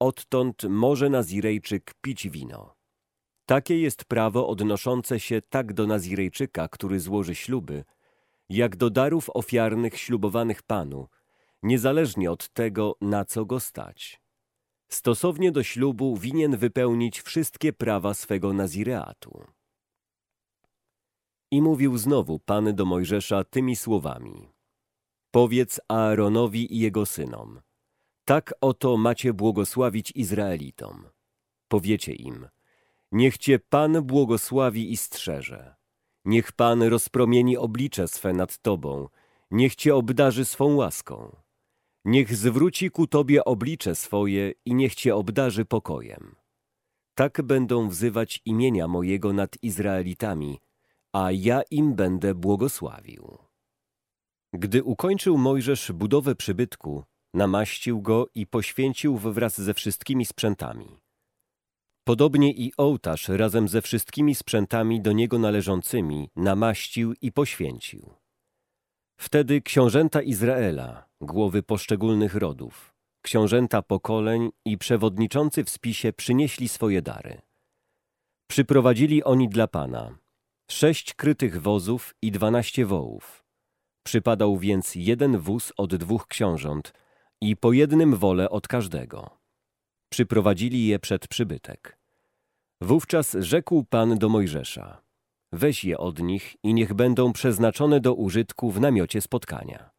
Odtąd 0.01 0.65
może 0.65 1.11
Nazirejczyk 1.11 1.95
pić 2.01 2.29
wino. 2.29 2.82
Takie 3.47 3.81
jest 3.81 4.05
prawo 4.05 4.49
odnoszące 4.49 5.21
się 5.21 5.43
tak 5.43 5.73
do 5.73 5.87
Nazirejczyka, 5.87 6.69
który 6.69 7.01
złoży 7.01 7.35
śluby, 7.35 7.85
jak 8.49 8.77
do 8.77 8.91
darów 8.91 9.31
ofiarnych 9.35 9.99
ślubowanych 9.99 10.63
Panu, 10.63 11.09
niezależnie 11.63 12.31
od 12.31 12.49
tego, 12.49 12.97
na 13.01 13.25
co 13.25 13.45
go 13.45 13.61
stać. 13.61 14.21
Stosownie 14.89 15.53
do 15.53 15.63
ślubu 15.63 16.17
winien 16.17 16.57
wypełnić 16.57 17.21
wszystkie 17.21 17.73
prawa 17.73 18.15
swego 18.15 18.53
Nazireatu. 18.53 19.45
I 21.51 21.63
mówił 21.63 21.99
znowu 21.99 22.39
Pan 22.39 22.75
do 22.75 22.85
Mojżesza 22.85 23.45
tymi 23.45 23.77
słowami. 23.77 24.49
Powiedz 25.31 25.81
Aaronowi 25.89 26.75
i 26.75 26.79
jego 26.79 27.07
synom. 27.07 27.61
Tak 28.25 28.55
oto 28.61 28.97
macie 28.97 29.33
błogosławić 29.33 30.13
Izraelitom. 30.15 31.09
Powiecie 31.69 32.13
im. 32.13 32.49
Niech 33.13 33.39
cię 33.39 33.59
Pan 33.59 34.03
błogosławi 34.03 34.93
i 34.93 34.97
strzeże. 34.97 35.75
Niech 36.25 36.53
Pan 36.53 36.83
rozpromieni 36.83 37.57
oblicze 37.57 38.09
swe 38.09 38.33
nad 38.33 38.59
tobą. 38.59 39.09
Niech 39.51 39.75
cię 39.75 39.95
obdarzy 39.95 40.45
swą 40.45 40.75
łaską. 40.75 41.37
Niech 42.05 42.37
zwróci 42.37 42.91
ku 42.91 43.07
tobie 43.07 43.45
oblicze 43.45 43.95
swoje 43.95 44.53
i 44.65 44.75
niech 44.75 44.95
cię 44.95 45.17
obdarzy 45.17 45.65
pokojem. 45.65 46.37
Tak 47.15 47.43
będą 47.43 47.89
wzywać 47.89 48.41
imienia 48.45 48.89
mojego 48.89 49.33
nad 49.33 49.63
Izraelitami, 49.63 50.59
a 51.13 51.33
ja 51.33 51.63
im 51.71 51.95
będę 51.95 52.35
błogosławił. 52.35 53.39
Gdy 54.53 54.85
ukończył 54.85 55.39
Mojżesz 55.39 55.93
budowę 55.93 56.35
przybytku, 56.35 57.05
namaścił 57.35 58.03
go 58.03 58.27
i 58.35 58.47
poświęcił 58.47 59.19
wraz 59.19 59.61
ze 59.61 59.75
wszystkimi 59.75 60.27
sprzętami. 60.27 61.02
Podobnie 62.05 62.53
i 62.53 62.73
ołtarz 62.77 63.29
razem 63.29 63.69
ze 63.69 63.83
wszystkimi 63.83 64.35
sprzętami 64.35 65.01
do 65.01 65.13
niego 65.13 65.39
należącymi 65.39 66.31
namaścił 66.37 67.15
i 67.21 67.33
poświęcił. 67.33 68.15
Wtedy 69.17 69.61
książęta 69.61 70.23
Izraela, 70.23 71.09
głowy 71.21 71.63
poszczególnych 71.63 72.35
rodów, 72.35 72.95
książęta 73.23 73.83
pokoleń 73.83 74.51
i 74.65 74.79
przewodniczący 74.79 75.65
w 75.65 75.71
spisie 75.71 76.13
przynieśli 76.13 76.69
swoje 76.69 77.03
dary. 77.03 77.41
Przyprowadzili 78.47 79.25
oni 79.25 79.49
dla 79.49 79.67
Pana 79.67 80.19
sześć 80.71 81.15
krytych 81.15 81.63
wozów 81.63 82.15
i 82.23 82.31
dwanaście 82.31 82.87
wołów. 82.87 83.45
Przypadał 84.03 84.57
więc 84.57 84.95
jeden 84.95 85.39
wóz 85.39 85.73
od 85.77 85.95
dwóch 85.95 86.27
książąt 86.27 86.93
i 87.41 87.57
po 87.57 87.73
jednym 87.73 88.17
wole 88.17 88.51
od 88.51 88.69
każdego. 88.69 89.42
Przyprowadzili 90.13 90.87
je 90.87 90.99
przed 90.99 91.29
przybytek. 91.29 91.99
Wówczas 92.81 93.37
rzekł 93.41 93.85
Pan 93.85 94.19
do 94.19 94.29
Mojżesza: 94.29 95.03
Weź 95.53 95.85
je 95.85 95.99
od 95.99 96.23
nich 96.23 96.57
i 96.63 96.75
niech 96.75 96.95
będą 96.95 97.33
przeznaczone 97.33 98.01
do 98.01 98.15
użytku 98.15 98.71
w 98.71 98.81
namiocie 98.81 99.21
spotkania. 99.21 99.91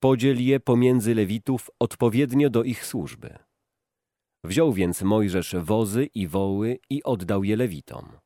Podziel 0.00 0.44
je 0.44 0.60
pomiędzy 0.60 1.14
Lewitów 1.14 1.70
odpowiednio 1.80 2.50
do 2.50 2.62
ich 2.64 2.84
służby. 2.84 3.38
Wziął 4.44 4.72
więc 4.72 5.02
Mojżesz 5.02 5.56
wozy 5.56 6.08
i 6.14 6.26
woły 6.26 6.78
i 6.90 7.02
oddał 7.02 7.44
je 7.44 7.56
Lewitom. 7.56 8.18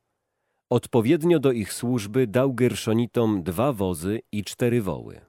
Odpowiednio 0.69 1.39
do 1.39 1.51
ich 1.51 1.73
służby 1.73 2.27
dał 2.27 2.53
Gerszonitom 2.53 3.43
dwa 3.43 3.73
wozy 3.73 4.19
i 4.31 4.43
cztery 4.43 4.81
woły. 4.81 5.21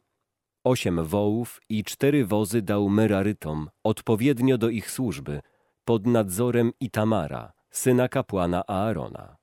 Osiem 0.67 1.05
wołów 1.05 1.61
i 1.69 1.85
cztery 1.85 2.27
wozy 2.27 2.63
dał 2.63 2.89
Merarytom, 2.89 3.71
odpowiednio 3.85 4.59
do 4.59 4.69
ich 4.69 4.91
służby, 4.91 5.41
pod 5.85 6.07
nadzorem 6.07 6.73
Itamara, 6.81 7.53
syna 7.71 8.09
kapłana 8.09 8.67
Aarona. 8.67 9.37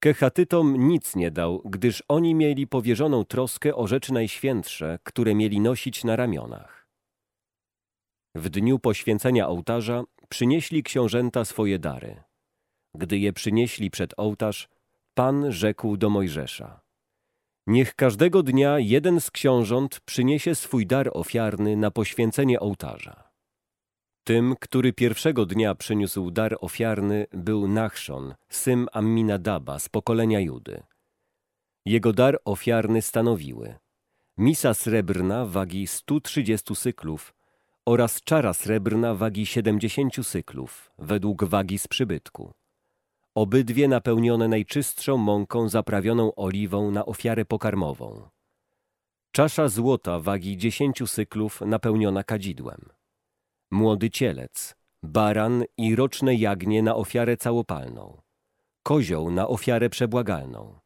Kechatytom 0.00 0.88
nic 0.88 1.16
nie 1.16 1.30
dał, 1.30 1.62
gdyż 1.64 2.02
oni 2.08 2.34
mieli 2.34 2.66
powierzoną 2.66 3.24
troskę 3.24 3.74
o 3.74 3.86
rzeczy 3.86 4.12
najświętsze, 4.12 4.98
które 5.02 5.34
mieli 5.34 5.60
nosić 5.60 6.04
na 6.04 6.16
ramionach. 6.16 6.88
W 8.34 8.48
dniu 8.48 8.78
poświęcenia 8.78 9.48
ołtarza 9.48 10.04
przynieśli 10.28 10.82
książęta 10.82 11.44
swoje 11.44 11.78
dary. 11.78 12.22
Gdy 12.94 13.18
je 13.18 13.32
przynieśli 13.32 13.90
przed 13.90 14.14
ołtarz, 14.16 14.68
Pan 15.14 15.52
rzekł 15.52 15.96
do 15.96 16.10
Mojżesza: 16.10 16.80
Niech 17.66 17.94
każdego 17.94 18.42
dnia 18.42 18.78
jeden 18.78 19.20
z 19.20 19.30
książąt 19.30 20.00
przyniesie 20.00 20.54
swój 20.54 20.86
dar 20.86 21.10
ofiarny 21.12 21.76
na 21.76 21.90
poświęcenie 21.90 22.60
ołtarza. 22.60 23.31
Tym, 24.24 24.54
który 24.60 24.92
pierwszego 24.92 25.46
dnia 25.46 25.74
przyniósł 25.74 26.30
dar 26.30 26.56
ofiarny, 26.60 27.26
był 27.32 27.68
Nachszon, 27.68 28.34
syn 28.48 28.86
Amminadaba 28.92 29.78
z 29.78 29.88
pokolenia 29.88 30.40
Judy. 30.40 30.82
Jego 31.84 32.12
dar 32.12 32.38
ofiarny 32.44 33.02
stanowiły 33.02 33.74
misa 34.38 34.74
srebrna 34.74 35.46
wagi 35.46 35.86
130 35.86 36.74
syklów 36.74 37.34
oraz 37.86 38.20
czara 38.20 38.52
srebrna 38.52 39.14
wagi 39.14 39.46
70 39.46 40.26
syklów, 40.26 40.92
według 40.98 41.44
wagi 41.44 41.78
z 41.78 41.88
przybytku. 41.88 42.52
Obydwie 43.34 43.88
napełnione 43.88 44.48
najczystszą 44.48 45.16
mąką 45.16 45.68
zaprawioną 45.68 46.34
oliwą 46.34 46.90
na 46.90 47.06
ofiarę 47.06 47.44
pokarmową. 47.44 48.28
Czasza 49.32 49.68
złota 49.68 50.20
wagi 50.20 50.56
10 50.56 51.02
syklów 51.06 51.60
napełniona 51.60 52.24
kadzidłem 52.24 53.01
młody 53.72 54.10
cielec, 54.10 54.74
baran 55.02 55.64
i 55.76 55.96
roczne 55.96 56.34
jagnię 56.34 56.82
na 56.82 56.96
ofiarę 56.96 57.36
całopalną, 57.36 58.22
kozioł 58.82 59.30
na 59.30 59.48
ofiarę 59.48 59.90
przebłagalną, 59.90 60.78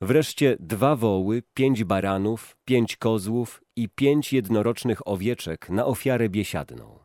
wreszcie 0.00 0.56
dwa 0.60 0.96
woły, 0.96 1.42
pięć 1.54 1.84
baranów, 1.84 2.56
pięć 2.64 2.96
kozłów 2.96 3.62
i 3.76 3.88
pięć 3.88 4.32
jednorocznych 4.32 5.08
owieczek 5.08 5.70
na 5.70 5.86
ofiarę 5.86 6.28
biesiadną. 6.28 6.98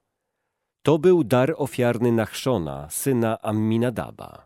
To 0.83 0.99
był 0.99 1.23
dar 1.23 1.53
ofiarny 1.57 2.11
Nachszona, 2.11 2.89
syna 2.89 3.41
Amminadaba. 3.41 4.45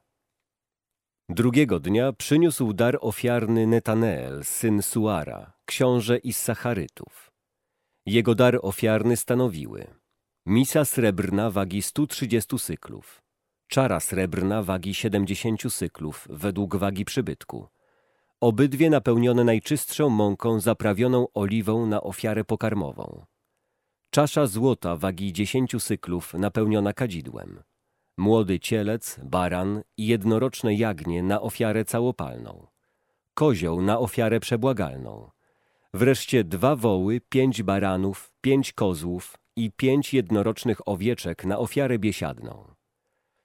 Drugiego 1.29 1.79
dnia 1.79 2.13
przyniósł 2.13 2.73
dar 2.73 2.97
ofiarny 3.01 3.67
Netaneel, 3.67 4.43
syn 4.43 4.81
Suara, 4.81 5.53
książę 5.65 6.17
Issacharytów. 6.17 7.31
Jego 8.05 8.35
dar 8.35 8.59
ofiarny 8.61 9.17
stanowiły 9.17 9.87
Misa 10.47 10.85
srebrna 10.85 11.51
wagi 11.51 11.81
130 11.81 12.59
syklów. 12.59 13.21
Czara 13.67 13.99
srebrna 13.99 14.63
wagi 14.63 14.93
70 14.93 15.73
syklów 15.73 16.27
według 16.29 16.75
wagi 16.75 17.05
przybytku. 17.05 17.67
Obydwie 18.41 18.89
napełnione 18.89 19.43
najczystszą 19.43 20.09
mąką 20.09 20.59
zaprawioną 20.59 21.27
oliwą 21.33 21.85
na 21.85 22.01
ofiarę 22.01 22.43
pokarmową. 22.43 23.25
Czasza 24.09 24.47
złota 24.47 24.95
wagi 24.95 25.33
10 25.33 25.83
syklów 25.83 26.33
napełniona 26.33 26.93
kadzidłem. 26.93 27.63
Młody 28.17 28.59
cielec, 28.59 29.19
baran 29.23 29.81
i 29.97 30.07
jednoroczne 30.07 30.75
jagnię 30.75 31.23
na 31.23 31.41
ofiarę 31.41 31.85
całopalną. 31.85 32.67
Kozioł 33.33 33.81
na 33.81 33.99
ofiarę 33.99 34.39
przebłagalną. 34.39 35.31
Wreszcie 35.93 36.43
dwa 36.43 36.75
woły, 36.75 37.21
pięć 37.29 37.63
baranów, 37.63 38.31
pięć 38.41 38.73
kozłów, 38.73 39.37
i 39.55 39.71
pięć 39.71 40.13
jednorocznych 40.13 40.87
owieczek 40.87 41.45
na 41.45 41.59
ofiarę 41.59 41.99
biesiadną. 41.99 42.75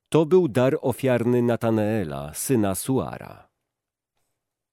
To 0.09 0.27
był 0.27 0.49
dar 0.49 0.79
ofiarny 0.81 1.43
Nataneela, 1.43 2.35
syna 2.35 2.75
Suara. 2.75 3.49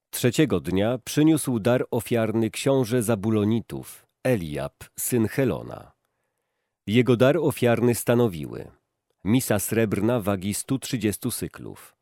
Trzeciego 0.09 0.59
dnia 0.59 0.97
przyniósł 0.97 1.59
dar 1.59 1.85
ofiarny 1.91 2.49
książę 2.49 3.03
Zabulonitów, 3.03 4.05
Eliab, 4.23 4.83
syn 4.99 5.27
Helona. 5.27 5.91
Jego 6.87 7.17
dar 7.17 7.37
ofiarny 7.37 7.95
stanowiły 7.95 8.71
misa 9.23 9.59
srebrna 9.59 10.19
wagi 10.19 10.53
130 10.53 11.31
syklów, 11.31 11.95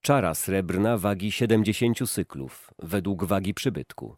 czara 0.00 0.34
srebrna 0.34 0.98
wagi 0.98 1.32
70 1.32 2.10
syklów, 2.10 2.70
według 2.78 3.24
wagi 3.24 3.54
przybytku, 3.54 4.16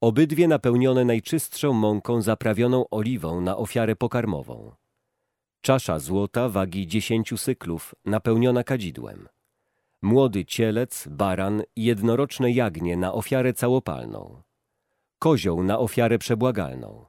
obydwie 0.00 0.48
napełnione 0.48 1.04
najczystszą 1.04 1.72
mąką 1.72 2.22
zaprawioną 2.22 2.84
oliwą 2.90 3.40
na 3.40 3.56
ofiarę 3.56 3.96
pokarmową, 3.96 4.72
czasza 5.60 5.98
złota 5.98 6.48
wagi 6.48 6.86
10 6.86 7.40
syklów, 7.40 7.94
napełniona 8.04 8.64
kadzidłem, 8.64 9.28
młody 10.02 10.44
cielec, 10.44 11.08
baran 11.08 11.62
i 11.76 11.84
jednoroczne 11.84 12.50
jagnię 12.50 12.96
na 12.96 13.12
ofiarę 13.12 13.52
całopalną, 13.52 14.42
kozioł 15.18 15.62
na 15.62 15.78
ofiarę 15.78 16.18
przebłagalną, 16.18 17.06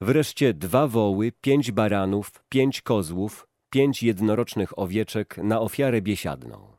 wreszcie 0.00 0.54
dwa 0.54 0.86
woły, 0.88 1.32
pięć 1.40 1.72
baranów, 1.72 2.30
pięć 2.48 2.82
kozłów, 2.82 3.46
pięć 3.70 4.02
jednorocznych 4.02 4.78
owieczek 4.78 5.38
na 5.38 5.60
ofiarę 5.60 6.02
biesiadną. 6.02 6.76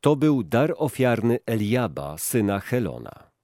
To 0.00 0.16
był 0.16 0.42
dar 0.42 0.74
ofiarny 0.76 1.38
Eliaba, 1.46 2.18
syna 2.18 2.60
Helona. 2.60 3.35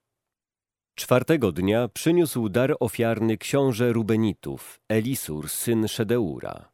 Czwartego 0.94 1.52
dnia 1.52 1.88
przyniósł 1.88 2.48
dar 2.48 2.76
ofiarny 2.80 3.38
książę 3.38 3.92
Rubenitów, 3.92 4.80
Elisur, 4.88 5.48
syn 5.48 5.88
Szedeura. 5.88 6.72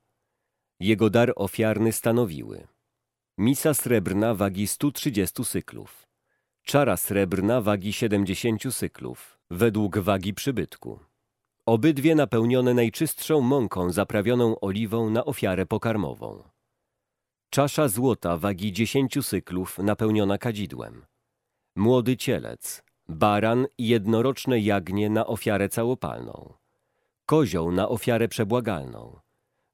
Jego 0.80 1.10
dar 1.10 1.32
ofiarny 1.36 1.92
stanowiły 1.92 2.66
misa 3.38 3.74
srebrna 3.74 4.34
wagi 4.34 4.66
130 4.66 5.44
syklów, 5.44 6.08
czara 6.62 6.96
srebrna 6.96 7.60
wagi 7.60 7.92
70 7.92 8.74
syklów, 8.74 9.38
według 9.50 9.98
wagi 9.98 10.34
przybytku. 10.34 11.00
Obydwie 11.66 12.14
napełnione 12.14 12.74
najczystszą 12.74 13.40
mąką 13.40 13.92
zaprawioną 13.92 14.60
oliwą 14.60 15.10
na 15.10 15.24
ofiarę 15.24 15.66
pokarmową. 15.66 16.42
Czasza 17.50 17.88
złota 17.88 18.36
wagi 18.36 18.72
10 18.72 19.26
syklów 19.26 19.78
napełniona 19.78 20.38
kadzidłem. 20.38 21.04
Młody 21.76 22.16
cielec, 22.16 22.82
baran 23.08 23.66
i 23.78 23.88
jednoroczne 23.88 24.60
jagnię 24.60 25.10
na 25.10 25.26
ofiarę 25.26 25.68
całopalną. 25.68 26.52
Kozioł 27.26 27.72
na 27.72 27.88
ofiarę 27.88 28.28
przebłagalną. 28.28 29.20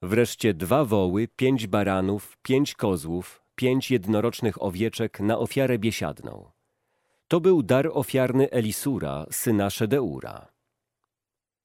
Wreszcie 0.02 0.54
dwa 0.54 0.84
woły, 0.84 1.28
pięć 1.36 1.66
baranów, 1.66 2.36
pięć 2.42 2.74
kozłów, 2.74 3.42
pięć 3.54 3.90
jednorocznych 3.90 4.62
owieczek 4.62 5.20
na 5.20 5.38
ofiarę 5.38 5.78
biesiadną. 5.78 6.50
To 7.28 7.40
był 7.40 7.62
dar 7.62 7.90
ofiarny 7.92 8.50
Elisura, 8.50 9.26
syna 9.30 9.70
Szedeura. 9.70 10.48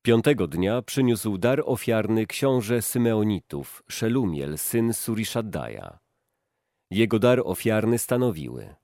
Piątego 0.01 0.47
dnia 0.47 0.81
przyniósł 0.81 1.38
dar 1.38 1.63
ofiarny 1.65 2.25
książę 2.25 2.81
Symeonitów, 2.81 3.83
Szelumiel, 3.88 4.57
syn 4.57 4.93
Surishaddaja. 4.93 5.99
Jego 6.91 7.19
dar 7.19 7.41
ofiarny 7.45 7.97
stanowiły 7.97 8.78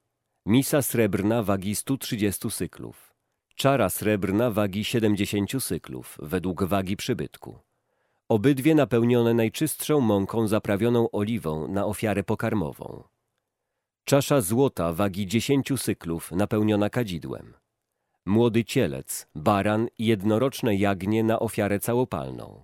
misa 0.46 0.82
srebrna 0.82 1.44
wagi 1.44 1.76
130 1.76 2.52
syklów, 2.52 3.14
czara 3.56 3.90
srebrna 3.90 4.52
wagi 4.52 4.84
70 4.84 5.64
syklów, 5.64 6.18
według 6.22 6.64
wagi 6.64 6.98
przybytku. 6.98 7.60
Obydwie 8.30 8.76
napełnione 8.76 9.34
najczystszą 9.34 10.00
mąką 10.00 10.48
zaprawioną 10.48 11.12
oliwą 11.12 11.68
na 11.68 11.86
ofiarę 11.86 12.24
pokarmową. 12.24 13.04
Czasza 14.04 14.42
złota 14.42 14.94
wagi 14.94 15.28
10 15.28 15.72
syklów, 15.78 16.32
napełniona 16.32 16.90
kadzidłem 16.90 17.54
młody 18.26 18.64
cielec, 18.64 19.28
baran 19.36 19.88
i 19.98 20.06
jednoroczne 20.06 20.76
jagnię 20.76 21.24
na 21.24 21.40
ofiarę 21.40 21.80
całopalną, 21.80 22.64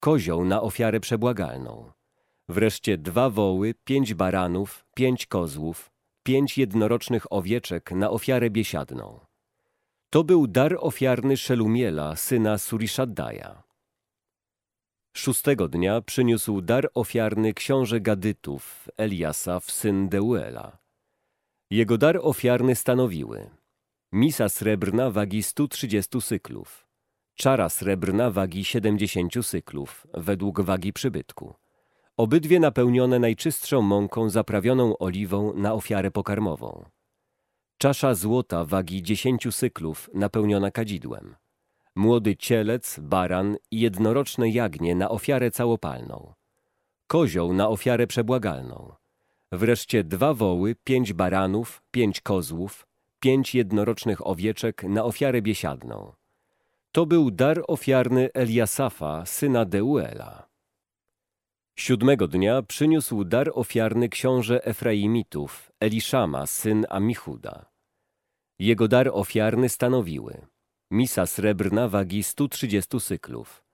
kozioł 0.00 0.44
na 0.44 0.62
ofiarę 0.62 1.00
przebłagalną, 1.00 1.92
wreszcie 2.48 2.98
dwa 2.98 3.30
woły, 3.30 3.74
pięć 3.84 4.14
baranów, 4.14 4.84
pięć 4.94 5.26
kozłów, 5.26 5.90
pięć 6.24 6.58
jednorocznych 6.58 7.32
owieczek 7.32 7.92
na 7.92 8.10
ofiarę 8.10 8.50
biesiadną. 8.50 9.20
To 10.10 10.24
był 10.24 10.46
dar 10.46 10.76
ofiarny 10.80 11.36
Szelumiela, 11.36 12.16
syna 12.16 12.58
Surishaddaja. 12.58 13.62
Szóstego 15.16 15.68
dnia 15.68 16.00
przyniósł 16.00 16.60
dar 16.60 16.90
ofiarny 16.94 17.54
książę 17.54 18.00
Gadytów, 18.00 18.88
Eliasaf, 18.96 19.70
syn 19.70 20.08
Deuela. 20.08 20.78
Jego 21.70 21.98
dar 21.98 22.18
ofiarny 22.22 22.74
stanowiły– 22.74 23.50
misa 24.12 24.48
srebrna 24.48 25.10
wagi 25.10 25.42
130 25.42 26.20
syklów, 26.20 26.86
czara 27.34 27.68
srebrna 27.68 28.30
wagi 28.30 28.64
70 28.64 29.46
syklów, 29.46 30.06
według 30.14 30.60
wagi 30.60 30.92
przybytku. 30.92 31.54
Obydwie 32.16 32.60
napełnione 32.60 33.18
najczystszą 33.18 33.82
mąką 33.82 34.30
zaprawioną 34.30 34.98
oliwą 34.98 35.52
na 35.54 35.74
ofiarę 35.74 36.10
pokarmową. 36.10 36.84
Czasza 37.78 38.14
złota 38.14 38.64
wagi 38.64 39.02
10 39.02 39.48
syklów, 39.50 40.10
napełniona 40.14 40.70
kadzidłem. 40.70 41.34
Młody 41.94 42.36
cielec, 42.36 43.00
baran 43.02 43.56
i 43.70 43.80
jednoroczne 43.80 44.48
jagnię 44.48 44.94
na 44.94 45.08
ofiarę 45.10 45.50
całopalną. 45.50 46.32
Kozioł 47.06 47.52
na 47.52 47.68
ofiarę 47.68 48.06
przebłagalną. 48.06 48.92
Wreszcie 49.52 50.04
dwa 50.04 50.34
woły, 50.34 50.76
pięć 50.84 51.12
baranów, 51.12 51.82
pięć 51.90 52.20
kozłów, 52.20 52.86
pięć 53.20 53.54
jednorocznych 53.54 54.26
owieczek 54.26 54.82
na 54.82 55.04
ofiarę 55.04 55.42
biesiadną. 55.42 56.12
To 56.92 57.06
był 57.06 57.30
dar 57.30 57.64
ofiarny 57.68 58.32
Eliasafa, 58.34 59.26
syna 59.26 59.64
Deuela. 59.64 60.53
Siódmego 61.76 62.28
dnia 62.28 62.62
przyniósł 62.62 63.24
dar 63.24 63.50
ofiarny 63.54 64.08
książę 64.08 64.64
Efraimitów, 64.64 65.72
Eliszama, 65.80 66.46
syn 66.46 66.86
Amichuda. 66.88 67.66
Jego 68.58 68.88
dar 68.88 69.10
ofiarny 69.12 69.68
stanowiły 69.68 70.46
misa 70.90 71.26
srebrna 71.26 71.88
wagi 71.88 72.22
130 72.22 73.00
syklów, 73.00 73.64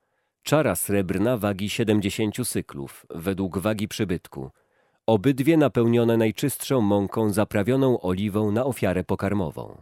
czara 0.43 0.75
srebrna 0.75 1.37
wagi 1.37 1.69
70 1.69 2.47
syklów, 2.47 3.05
według 3.09 3.57
wagi 3.57 3.87
przybytku, 3.87 4.51
obydwie 5.07 5.57
napełnione 5.57 6.17
najczystszą 6.17 6.81
mąką 6.81 7.33
zaprawioną 7.33 8.01
oliwą 8.01 8.51
na 8.51 8.65
ofiarę 8.65 9.03
pokarmową. 9.03 9.81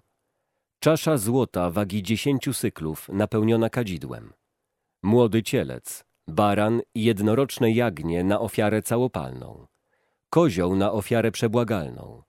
Czasza 0.80 1.18
złota 1.18 1.70
wagi 1.70 2.04
dziesięciu 2.04 2.54
syklów 2.54 3.10
napełniona 3.10 3.70
kadzidłem. 3.70 4.34
Młody 5.04 5.44
cielec, 5.44 6.09
baran 6.30 6.82
i 6.96 7.04
jednoroczne 7.04 7.72
jagnię 7.72 8.24
na 8.24 8.40
ofiarę 8.40 8.82
całopalną. 8.82 9.68
Kozioł 10.30 10.76
na 10.76 10.92
ofiarę 10.92 11.32
przebłagalną. 11.32 12.24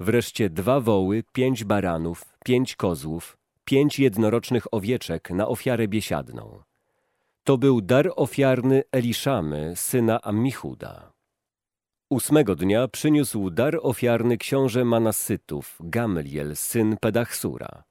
Wreszcie 0.00 0.50
dwa 0.50 0.80
woły, 0.80 1.22
pięć 1.32 1.64
baranów, 1.64 2.24
pięć 2.44 2.76
kozłów, 2.76 3.38
pięć 3.64 3.98
jednorocznych 3.98 4.74
owieczek 4.74 5.30
na 5.30 5.48
ofiarę 5.48 5.88
biesiadną. 5.88 6.62
To 7.44 7.58
był 7.58 7.80
dar 7.80 8.12
ofiarny 8.16 8.82
Eliszamy, 8.92 9.72
syna 9.76 10.20
Ammichuda. 10.20 11.12
Ósmego 12.10 12.56
dnia 12.56 12.88
przyniósł 12.88 13.50
dar 13.50 13.78
ofiarny 13.82 14.36
książę 14.36 14.84
Manassytów, 14.84 15.78
Gamliel, 15.80 16.56
syn 16.56 16.96
Pedachsura. 17.00 17.84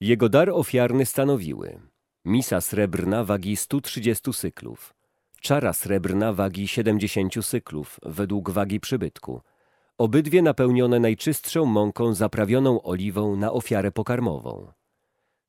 Jego 0.00 0.28
dar 0.28 0.50
ofiarny 0.50 1.06
stanowiły 1.06 1.80
misa 2.24 2.60
srebrna 2.60 3.24
wagi 3.24 3.56
130 3.56 4.32
syklów, 4.32 4.94
czara 5.40 5.72
srebrna 5.72 6.32
wagi 6.32 6.68
70 6.68 7.46
syklów, 7.46 8.00
według 8.02 8.50
wagi 8.50 8.80
przybytku, 8.80 9.40
obydwie 9.98 10.42
napełnione 10.42 11.00
najczystszą 11.00 11.64
mąką 11.64 12.14
zaprawioną 12.14 12.82
oliwą 12.82 13.36
na 13.36 13.52
ofiarę 13.52 13.92
pokarmową. 13.92 14.72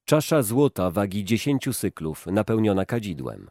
Czasza 0.06 0.42
złota 0.44 0.92
wagi 0.92 1.26
10 1.26 1.68
syklów, 1.72 2.28
napełniona 2.28 2.86
kadzidłem. 2.86 3.50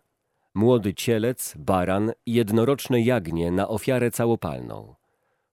Młody 0.55 0.95
cielec, 0.95 1.55
baran 1.59 2.13
i 2.27 2.33
jednoroczne 2.33 3.01
jagnię 3.01 3.51
na 3.51 3.69
ofiarę 3.69 4.11
całopalną, 4.11 4.95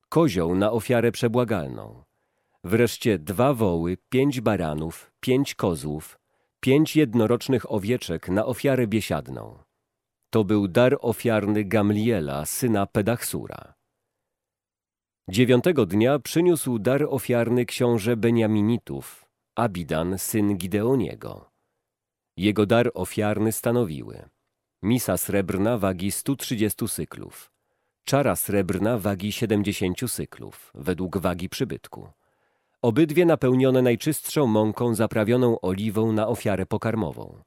kozioł 0.10 0.56
na 0.56 0.72
ofiarę 0.72 1.12
przebłagalną, 1.12 2.04
wreszcie 2.64 3.20
dwa 3.20 3.54
woły, 3.54 3.98
pięć 4.10 4.42
baranów, 4.42 5.12
pięć 5.20 5.56
kozłów, 5.56 6.20
pięć 6.66 6.96
jednorocznych 6.96 7.72
owieczek 7.72 8.30
na 8.30 8.46
ofiarę 8.46 8.88
biesiadną. 8.88 9.58
To 10.30 10.44
był 10.44 10.68
dar 10.68 10.98
ofiarny 11.02 11.64
Gamliela, 11.64 12.46
syna 12.46 12.86
Pedachsura. 12.86 13.74
Dziewiątego 15.30 15.86
dnia 15.86 16.20
przyniósł 16.20 16.80
dar 16.80 17.04
ofiarny 17.10 17.66
książę 17.66 18.18
Beniaminitów, 18.18 19.26
Abidan, 19.56 20.18
syn 20.18 20.58
Gideoniego. 20.58 21.52
Jego 22.38 22.66
dar 22.66 22.92
ofiarny 22.94 23.52
stanowiły 23.52 24.30
misa 24.84 25.18
srebrna 25.18 25.78
wagi 25.78 26.12
130 26.12 26.88
syklów, 26.88 27.52
czara 28.06 28.36
srebrna 28.36 28.98
wagi 28.98 29.32
70 29.32 30.12
syklów, 30.12 30.72
według 30.76 31.18
wagi 31.18 31.50
przybytku. 31.50 32.25
Obydwie 32.82 33.26
napełnione 33.26 33.82
najczystszą 33.82 34.48
mąką 34.48 34.96
zaprawioną 34.96 35.62
oliwą 35.62 36.12
na 36.12 36.28
ofiarę 36.28 36.66
pokarmową. 36.66 37.42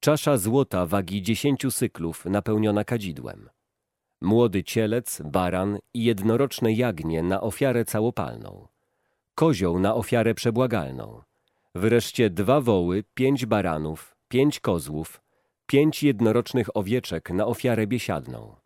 Czasza 0.00 0.36
złota 0.36 0.86
wagi 0.86 1.22
dziesięciu 1.22 1.70
syklów 1.70 2.24
napełniona 2.24 2.84
kadzidłem. 2.84 3.48
Młody 4.20 4.64
cielec, 4.64 5.22
baran 5.24 5.78
i 5.94 6.04
jednoroczne 6.04 6.72
jagnię 6.72 7.22
na 7.22 7.40
ofiarę 7.40 7.84
całopalną. 7.84 8.68
Kozioł 9.34 9.78
na 9.78 9.94
ofiarę 9.94 10.34
przebłagalną. 10.34 11.22
Wreszcie 11.74 12.30
dwa 12.30 12.60
woły, 12.60 13.04
pięć 13.14 13.46
baranów, 13.46 14.16
pięć 14.28 14.60
kozłów, 14.60 15.20
pięć 15.66 16.02
jednorocznych 16.02 16.76
owieczek 16.76 17.30
na 17.30 17.46
ofiarę 17.46 17.86
biesiadną. 17.86 18.56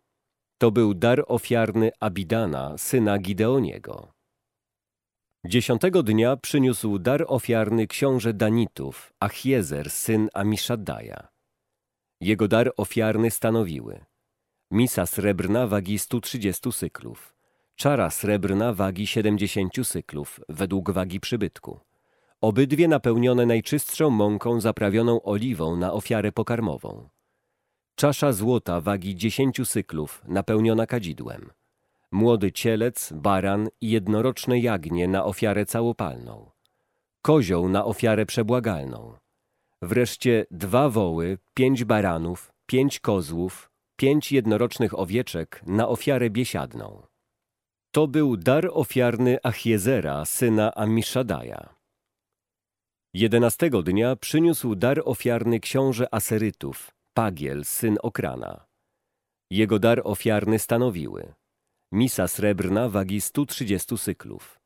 To 0.57 0.71
był 0.71 0.93
dar 0.93 1.23
ofiarny 1.27 1.91
Abidana, 1.99 2.77
syna 2.77 3.19
Gideoniego. 3.19 4.13
Dziesiątego 5.45 6.03
dnia 6.03 6.37
przyniósł 6.37 6.99
dar 6.99 7.25
ofiarny 7.27 7.87
książę 7.87 8.33
Danitów, 8.33 9.13
Achiezer, 9.19 9.91
syn 9.91 10.29
Amiszaddaja. 10.33 11.27
Jego 12.21 12.47
dar 12.47 12.73
ofiarny 12.77 13.31
stanowiły 13.31 14.05
misa 14.71 15.05
srebrna 15.05 15.67
wagi 15.67 15.99
130 15.99 16.71
syklów, 16.71 17.35
czara 17.75 18.09
srebrna 18.09 18.73
wagi 18.73 19.07
70 19.07 19.73
syklów 19.83 20.39
według 20.49 20.91
wagi 20.91 21.19
przybytku, 21.19 21.79
obydwie 22.41 22.87
napełnione 22.87 23.45
najczystszą 23.45 24.09
mąką 24.09 24.61
zaprawioną 24.61 25.21
oliwą 25.21 25.75
na 25.75 25.93
ofiarę 25.93 26.31
pokarmową, 26.31 27.09
czasza 27.95 28.33
złota 28.33 28.81
wagi 28.81 29.15
10 29.15 29.67
syklów 29.67 30.21
napełniona 30.27 30.87
kadzidłem, 30.87 31.49
młody 32.13 32.51
cielec, 32.51 33.13
baran 33.13 33.69
i 33.81 33.89
jednoroczne 33.89 34.59
jagnię 34.59 35.07
na 35.07 35.25
ofiarę 35.25 35.65
całopalną, 35.65 36.51
kozioł 37.21 37.69
na 37.69 37.85
ofiarę 37.85 38.25
przebłagalną, 38.25 39.13
wreszcie 39.81 40.45
dwa 40.51 40.89
woły, 40.89 41.37
pięć 41.53 41.83
baranów, 41.83 42.53
pięć 42.65 42.99
kozłów, 42.99 43.71
pięć 43.95 44.31
jednorocznych 44.31 44.99
owieczek 44.99 45.61
na 45.65 45.87
ofiarę 45.87 46.29
biesiadną. 46.29 47.03
To 47.91 48.07
był 48.07 48.37
dar 48.37 48.69
ofiarny 48.71 49.37
Achiezera, 49.43 50.25
syna 50.25 50.75
Amiszadaja. 50.75 51.75
Jedenastego 53.13 53.83
dnia 53.83 54.15
przyniósł 54.15 54.75
dar 54.75 55.01
ofiarny 55.05 55.59
książę 55.59 56.07
Aserytów, 56.11 56.91
Pagiel, 57.13 57.65
syn 57.65 57.97
Okrana. 58.03 58.65
Jego 59.49 59.79
dar 59.79 60.01
ofiarny 60.03 60.59
stanowiły 60.59 61.33
misa 61.93 62.27
srebrna 62.27 62.89
wagi 62.89 63.21
130 63.21 63.97
syklów, 63.97 64.59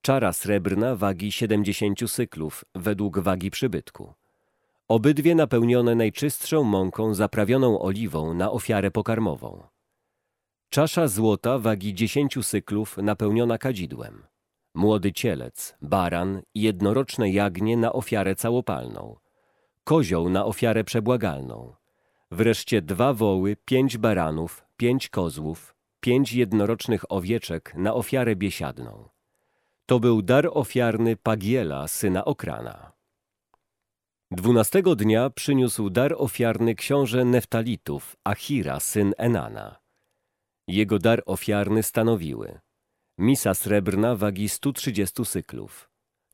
czara 0.00 0.32
srebrna 0.32 0.96
wagi 0.96 1.32
70 1.32 2.10
syklów 2.10 2.64
według 2.74 3.18
wagi 3.18 3.50
przybytku. 3.50 4.12
Obydwie 4.88 5.34
napełnione 5.34 5.94
najczystszą 5.94 6.62
mąką 6.62 7.14
zaprawioną 7.14 7.82
oliwą 7.82 8.34
na 8.34 8.50
ofiarę 8.50 8.90
pokarmową. 8.90 9.62
Czasza 10.68 11.08
złota 11.08 11.58
wagi 11.58 11.94
10 11.94 12.46
syklów 12.46 12.96
napełniona 12.96 13.58
kadzidłem. 13.58 14.22
Młody 14.74 15.12
cielec, 15.12 15.76
baran 15.82 16.42
i 16.54 16.62
jednoroczne 16.62 17.30
jagnię 17.30 17.76
na 17.76 17.92
ofiarę 17.92 18.34
całopalną. 18.34 19.16
Kozioł 19.84 20.30
na 20.30 20.44
ofiarę 20.44 20.84
przebłagalną. 20.84 21.74
Wreszcie 22.30 22.82
dwa 22.82 23.14
woły, 23.14 23.56
pięć 23.64 23.98
baranów, 23.98 24.64
pięć 24.76 25.08
kozłów, 25.08 25.74
pięć 26.02 26.32
jednorocznych 26.32 27.12
owieczek 27.12 27.74
na 27.74 27.94
ofiarę 27.94 28.36
biesiadną. 28.36 29.08
To 29.86 30.00
był 30.00 30.22
dar 30.22 30.48
ofiarny 30.52 31.16
Pagiela, 31.16 31.88
syna 31.88 32.24
Okrana. 32.24 32.92
Dwunastego 34.30 34.96
dnia 34.96 35.30
przyniósł 35.30 35.90
dar 35.90 36.14
ofiarny 36.18 36.74
książę 36.74 37.24
Neftalitów, 37.24 38.16
Achira, 38.24 38.80
syn 38.80 39.12
Enana. 39.18 39.76
Jego 40.68 40.98
dar 40.98 41.22
ofiarny 41.26 41.82
stanowiły 41.82 42.60
misa 43.18 43.54
srebrna 43.54 44.16
wagi 44.16 44.48
130 44.48 45.24
syklów, 45.24 45.90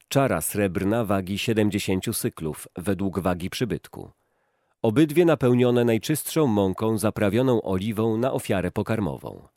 czara 0.08 0.40
srebrna 0.40 1.04
wagi 1.04 1.38
70 1.38 2.16
syklów 2.16 2.68
według 2.76 3.20
wagi 3.20 3.50
przybytku, 3.50 4.10
obydwie 4.82 5.24
napełnione 5.24 5.84
najczystszą 5.84 6.46
mąką 6.46 6.98
zaprawioną 6.98 7.62
oliwą 7.62 8.16
na 8.16 8.32
ofiarę 8.32 8.70
pokarmową, 8.70 9.48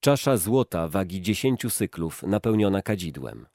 czasza 0.00 0.36
złota 0.36 0.88
wagi 0.88 1.22
10 1.22 1.72
syklów 1.72 2.22
napełniona 2.22 2.82
kadzidłem, 2.82 3.46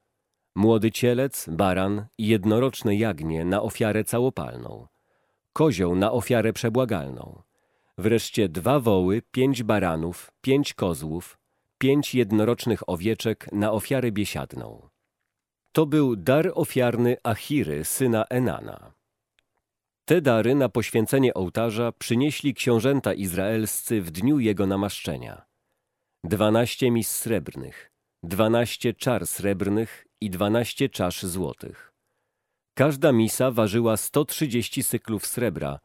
młody 0.56 0.91
cielec, 0.91 1.49
baran 1.49 2.06
i 2.17 2.27
jednoroczne 2.27 2.95
jagnię 2.95 3.45
na 3.45 3.62
ofiarę 3.62 4.03
całopalną, 4.03 4.88
kozioł 5.53 5.95
na 5.95 6.12
ofiarę 6.12 6.53
przebłagalną, 6.53 7.41
wreszcie 7.97 8.49
dwa 8.49 8.79
woły, 8.79 9.21
pięć 9.32 9.63
baranów, 9.63 10.32
pięć 10.41 10.73
kozłów, 10.73 11.38
pięć 11.77 12.15
jednorocznych 12.15 12.89
owieczek 12.89 13.49
na 13.51 13.71
ofiarę 13.71 14.12
biesiadną. 14.12 14.89
To 15.71 15.86
był 15.86 16.15
dar 16.15 16.51
ofiarny 16.56 17.17
Achiry, 17.23 17.84
syna 17.84 18.25
Enana. 18.29 18.93
Te 20.06 20.21
dary 20.21 20.56
na 20.56 20.69
poświęcenie 20.69 21.34
ołtarza 21.34 21.91
przynieśli 21.91 22.53
książęta 22.53 23.13
izraelscy 23.13 24.01
w 24.01 24.12
dniu 24.12 24.39
jego 24.39 24.67
namaszczenia. 24.67 25.52
Dwanaście 26.25 26.91
mis 26.91 27.12
srebrnych, 27.12 27.91
dwanaście 28.23 28.93
czar 28.93 29.27
srebrnych 29.27 30.07
i 30.21 30.29
dwanaście 30.29 30.89
czasz 30.89 31.23
złotych. 31.23 31.93
Każda 32.73 33.12
misa 33.12 33.51
ważyła 33.51 33.97
sto 33.97 34.25
trzydzieści 34.25 34.83
syklów 34.83 35.27
srebra, 35.27 35.79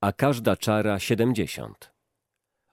a 0.00 0.12
każda 0.12 0.56
czara 0.56 0.98
siedemdziesiąt. 0.98 1.92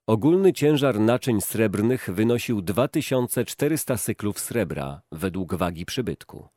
Ogólny 0.08 0.54
ciężar 0.54 1.00
naczyń 1.00 1.42
srebrnych 1.42 2.10
wynosił 2.14 2.62
2400 2.62 3.98
syklów 3.98 4.40
srebra 4.40 5.02
według 5.12 5.56
wagi 5.56 5.86
przybytku. 5.86 6.48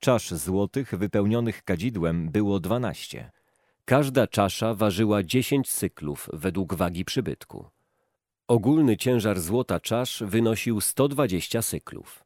Czasz 0.00 0.30
złotych 0.30 0.94
wypełnionych 0.94 1.62
kadzidłem 1.64 2.30
było 2.30 2.60
12. 2.60 3.30
Każda 3.84 4.26
czasza 4.26 4.74
ważyła 4.74 5.22
10 5.22 5.70
syklów 5.70 6.28
według 6.32 6.74
wagi 6.74 7.04
przybytku. 7.04 7.70
Ogólny 8.48 8.96
ciężar 8.96 9.40
złota 9.40 9.80
czasz 9.80 10.22
wynosił 10.26 10.80
120 10.80 11.62
syklów. 11.62 12.24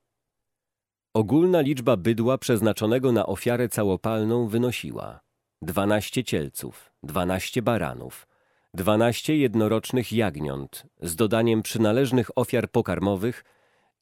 Ogólna 1.15 1.61
liczba 1.61 1.97
bydła 1.97 2.39
przeznaczonego 2.39 3.13
na 3.13 3.27
ofiarę 3.27 3.69
całopalną 3.69 4.49
wynosiła 4.49 5.21
12 5.63 6.25
cielców, 6.25 6.93
12 7.03 7.63
baranów, 7.63 8.27
12 8.75 9.37
jednorocznych 9.37 10.13
jagniąt 10.13 10.87
z 11.03 11.17
dodaniem 11.17 11.63
przynależnych 11.63 12.39
ofiar 12.39 12.71
pokarmowych 12.71 13.45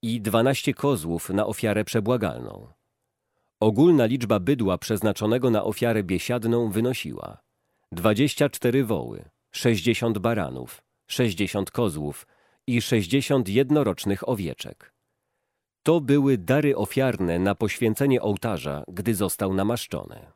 i 0.03 0.21
12 0.21 0.75
kozłów 0.75 1.31
na 1.31 1.47
ofiarę 1.47 1.85
przebłagalną. 1.85 2.67
Ogólna 3.61 4.07
liczba 4.07 4.41
bydła 4.41 4.79
przeznaczonego 4.79 5.51
na 5.51 5.65
ofiarę 5.65 6.03
biesiadną 6.03 6.71
wynosiła 6.71 7.39
24 7.93 8.85
woły, 8.85 9.25
60 9.53 10.19
baranów, 10.19 10.86
60 11.07 11.71
kozłów 11.71 12.27
i 12.67 12.83
60 12.83 13.49
jednorocznych 13.49 14.29
owieczek. 14.29 14.93
To 15.83 16.01
były 16.01 16.39
dary 16.39 16.77
ofiarne 16.77 17.39
na 17.39 17.55
poświęcenie 17.55 18.23
ołtarza, 18.23 18.85
gdy 18.89 19.15
został 19.15 19.55
namaszczony. 19.55 20.27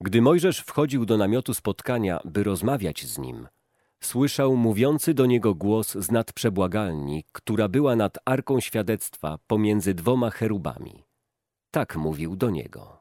Gdy 0.00 0.22
Mojżesz 0.22 0.60
wchodził 0.60 1.06
do 1.06 1.16
namiotu 1.16 1.54
spotkania, 1.54 2.20
by 2.24 2.44
rozmawiać 2.44 3.04
z 3.04 3.18
nim, 3.18 3.48
słyszał 4.00 4.56
mówiący 4.56 5.14
do 5.14 5.26
niego 5.26 5.54
głos 5.54 5.92
z 5.94 6.10
nad 6.10 6.32
przebłagalni, 6.32 7.24
która 7.32 7.68
była 7.68 7.96
nad 7.96 8.18
arką 8.24 8.60
świadectwa 8.60 9.38
pomiędzy 9.46 9.94
dwoma 9.94 10.30
cherubami. 10.30 11.04
Tak 11.70 11.96
mówił 11.96 12.36
do 12.36 12.50
niego. 12.50 12.97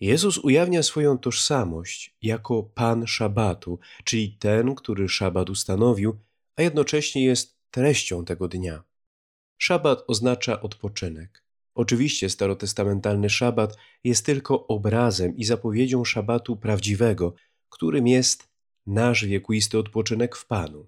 Jezus 0.00 0.38
ujawnia 0.38 0.82
swoją 0.82 1.18
tożsamość 1.18 2.16
jako 2.22 2.62
Pan 2.62 3.06
Szabatu, 3.06 3.78
czyli 4.04 4.32
ten, 4.32 4.74
który 4.74 5.08
Szabat 5.08 5.50
ustanowił, 5.50 6.18
a 6.56 6.62
jednocześnie 6.62 7.24
jest 7.24 7.58
treścią 7.70 8.24
tego 8.24 8.48
dnia. 8.48 8.84
Szabat 9.58 10.04
oznacza 10.06 10.60
odpoczynek. 10.60 11.44
Oczywiście 11.74 12.30
starotestamentalny 12.30 13.30
szabat 13.30 13.76
jest 14.04 14.26
tylko 14.26 14.66
obrazem 14.66 15.36
i 15.36 15.44
zapowiedzią 15.44 16.04
szabatu 16.04 16.56
prawdziwego, 16.56 17.34
którym 17.68 18.06
jest 18.06 18.48
nasz 18.86 19.24
wiekuisty 19.24 19.78
odpoczynek 19.78 20.36
w 20.36 20.46
Panu. 20.46 20.86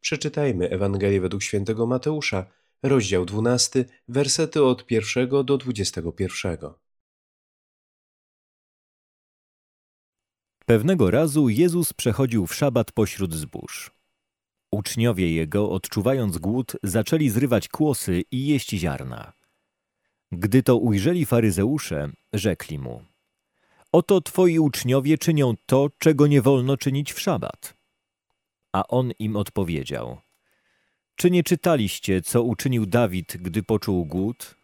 Przeczytajmy 0.00 0.70
Ewangelię 0.70 1.20
według 1.20 1.42
świętego 1.42 1.86
Mateusza, 1.86 2.46
rozdział 2.82 3.24
12, 3.24 3.84
wersety 4.08 4.64
od 4.64 4.90
1 4.90 5.28
do 5.44 5.58
21. 5.58 6.85
Pewnego 10.66 11.10
razu 11.10 11.48
Jezus 11.48 11.92
przechodził 11.92 12.46
w 12.46 12.54
szabat 12.54 12.92
pośród 12.92 13.34
zbóż. 13.34 13.90
Uczniowie 14.70 15.32
jego, 15.32 15.70
odczuwając 15.70 16.38
głód, 16.38 16.76
zaczęli 16.82 17.28
zrywać 17.28 17.68
kłosy 17.68 18.22
i 18.30 18.46
jeść 18.46 18.70
ziarna. 18.70 19.32
Gdy 20.32 20.62
to 20.62 20.76
ujrzeli 20.76 21.26
faryzeusze, 21.26 22.12
rzekli 22.32 22.78
mu: 22.78 23.04
Oto 23.92 24.20
twoi 24.20 24.58
uczniowie 24.58 25.18
czynią 25.18 25.54
to, 25.66 25.90
czego 25.98 26.26
nie 26.26 26.42
wolno 26.42 26.76
czynić 26.76 27.12
w 27.12 27.20
szabat. 27.20 27.74
A 28.72 28.86
on 28.88 29.12
im 29.18 29.36
odpowiedział: 29.36 30.18
Czy 31.16 31.30
nie 31.30 31.42
czytaliście, 31.42 32.22
co 32.22 32.42
uczynił 32.42 32.86
Dawid, 32.86 33.36
gdy 33.36 33.62
poczuł 33.62 34.04
głód, 34.04 34.56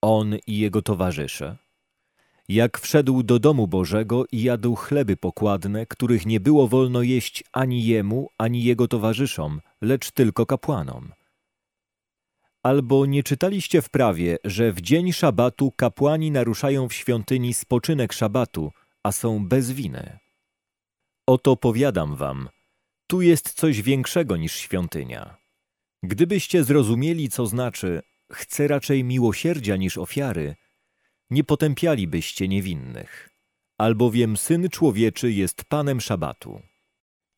on 0.00 0.36
i 0.46 0.58
jego 0.58 0.82
towarzysze? 0.82 1.63
Jak 2.48 2.78
wszedł 2.78 3.22
do 3.22 3.38
domu 3.38 3.68
Bożego 3.68 4.24
i 4.32 4.42
jadł 4.42 4.74
chleby 4.74 5.16
pokładne, 5.16 5.86
których 5.86 6.26
nie 6.26 6.40
było 6.40 6.68
wolno 6.68 7.02
jeść 7.02 7.44
ani 7.52 7.84
jemu, 7.84 8.28
ani 8.38 8.64
jego 8.64 8.88
towarzyszom, 8.88 9.60
lecz 9.80 10.10
tylko 10.10 10.46
kapłanom. 10.46 11.12
Albo 12.62 13.06
nie 13.06 13.22
czytaliście 13.22 13.82
w 13.82 13.90
prawie, 13.90 14.36
że 14.44 14.72
w 14.72 14.80
dzień 14.80 15.12
szabatu 15.12 15.72
kapłani 15.76 16.30
naruszają 16.30 16.88
w 16.88 16.94
świątyni 16.94 17.54
spoczynek 17.54 18.12
szabatu, 18.12 18.72
a 19.02 19.12
są 19.12 19.48
bez 19.48 19.70
winy? 19.70 20.18
Oto 21.26 21.56
powiadam 21.56 22.16
wam, 22.16 22.48
tu 23.06 23.22
jest 23.22 23.52
coś 23.52 23.82
większego 23.82 24.36
niż 24.36 24.52
świątynia. 24.52 25.36
Gdybyście 26.02 26.64
zrozumieli, 26.64 27.28
co 27.28 27.46
znaczy, 27.46 28.02
chcę 28.32 28.68
raczej 28.68 29.04
miłosierdzia 29.04 29.76
niż 29.76 29.98
ofiary, 29.98 30.54
nie 31.34 31.44
potępialibyście 31.44 32.48
niewinnych, 32.48 33.30
albowiem 33.78 34.36
Syn 34.36 34.68
Człowieczy 34.68 35.32
jest 35.32 35.64
Panem 35.64 36.00
Szabatu. 36.00 36.62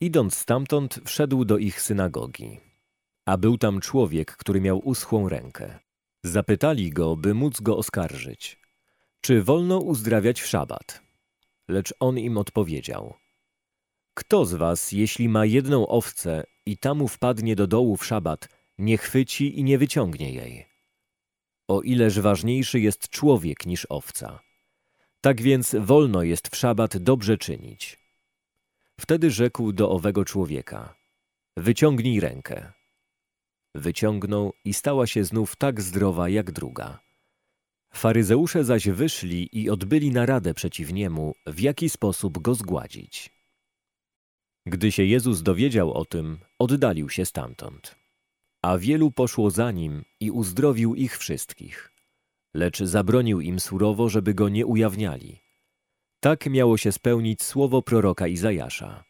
Idąc 0.00 0.34
stamtąd, 0.34 1.00
wszedł 1.04 1.44
do 1.44 1.58
ich 1.58 1.82
synagogi. 1.82 2.60
A 3.26 3.36
był 3.36 3.58
tam 3.58 3.80
człowiek, 3.80 4.36
który 4.36 4.60
miał 4.60 4.78
uschłą 4.88 5.28
rękę. 5.28 5.78
Zapytali 6.24 6.90
go, 6.90 7.16
by 7.16 7.34
móc 7.34 7.60
go 7.60 7.76
oskarżyć. 7.76 8.60
Czy 9.20 9.42
wolno 9.42 9.78
uzdrawiać 9.78 10.40
w 10.40 10.46
szabat? 10.46 11.02
Lecz 11.68 11.94
on 12.00 12.18
im 12.18 12.38
odpowiedział. 12.38 13.14
Kto 14.14 14.44
z 14.44 14.54
was, 14.54 14.92
jeśli 14.92 15.28
ma 15.28 15.46
jedną 15.46 15.86
owcę 15.86 16.44
i 16.66 16.78
ta 16.78 16.94
mu 16.94 17.08
wpadnie 17.08 17.56
do 17.56 17.66
dołu 17.66 17.96
w 17.96 18.06
szabat, 18.06 18.48
nie 18.78 18.98
chwyci 18.98 19.58
i 19.58 19.64
nie 19.64 19.78
wyciągnie 19.78 20.32
jej? 20.32 20.75
O 21.68 21.82
ileż 21.82 22.20
ważniejszy 22.20 22.80
jest 22.80 23.08
człowiek 23.08 23.66
niż 23.66 23.86
owca. 23.88 24.40
Tak 25.20 25.42
więc 25.42 25.76
wolno 25.80 26.22
jest 26.22 26.48
w 26.48 26.56
szabat 26.56 26.96
dobrze 26.96 27.38
czynić. 27.38 27.98
Wtedy 29.00 29.30
rzekł 29.30 29.72
do 29.72 29.90
owego 29.90 30.24
człowieka: 30.24 30.94
Wyciągnij 31.56 32.20
rękę. 32.20 32.72
Wyciągnął 33.74 34.52
i 34.64 34.74
stała 34.74 35.06
się 35.06 35.24
znów 35.24 35.56
tak 35.56 35.80
zdrowa 35.80 36.28
jak 36.28 36.50
druga. 36.50 37.00
Faryzeusze 37.94 38.64
zaś 38.64 38.88
wyszli 38.88 39.48
i 39.52 39.70
odbyli 39.70 40.10
naradę 40.10 40.54
przeciw 40.54 40.92
niemu, 40.92 41.34
w 41.46 41.60
jaki 41.60 41.88
sposób 41.88 42.38
go 42.38 42.54
zgładzić. 42.54 43.30
Gdy 44.66 44.92
się 44.92 45.04
Jezus 45.04 45.42
dowiedział 45.42 45.92
o 45.92 46.04
tym, 46.04 46.38
oddalił 46.58 47.08
się 47.08 47.24
stamtąd. 47.24 47.96
A 48.62 48.78
wielu 48.78 49.10
poszło 49.10 49.50
za 49.50 49.70
nim 49.70 50.04
i 50.20 50.30
uzdrowił 50.30 50.94
ich 50.94 51.18
wszystkich. 51.18 51.92
Lecz 52.54 52.82
zabronił 52.82 53.40
im 53.40 53.60
surowo, 53.60 54.08
żeby 54.08 54.34
go 54.34 54.48
nie 54.48 54.66
ujawniali. 54.66 55.40
Tak 56.20 56.46
miało 56.46 56.76
się 56.76 56.92
spełnić 56.92 57.42
słowo 57.42 57.82
proroka 57.82 58.26
Izajasza. 58.26 59.04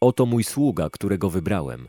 Oto 0.00 0.26
mój 0.26 0.44
sługa, 0.44 0.90
którego 0.90 1.30
wybrałem, 1.30 1.88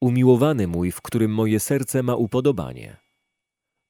umiłowany 0.00 0.66
mój, 0.66 0.92
w 0.92 1.02
którym 1.02 1.34
moje 1.34 1.60
serce 1.60 2.02
ma 2.02 2.14
upodobanie. 2.14 2.96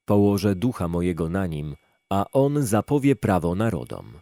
Położę 0.05 0.55
ducha 0.55 0.87
mojego 0.87 1.29
na 1.29 1.47
nim, 1.47 1.75
a 2.09 2.25
on 2.31 2.63
zapowie 2.63 3.15
prawo 3.15 3.55
narodom. 3.55 4.19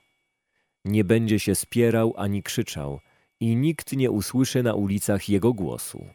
Nie 0.85 1.03
będzie 1.03 1.39
się 1.39 1.55
spierał 1.55 2.13
ani 2.17 2.43
krzyczał, 2.43 2.99
i 3.39 3.55
nikt 3.55 3.93
nie 3.93 4.11
usłyszy 4.11 4.63
na 4.63 4.73
ulicach 4.73 5.29
jego 5.29 5.53
głosu. 5.53 6.07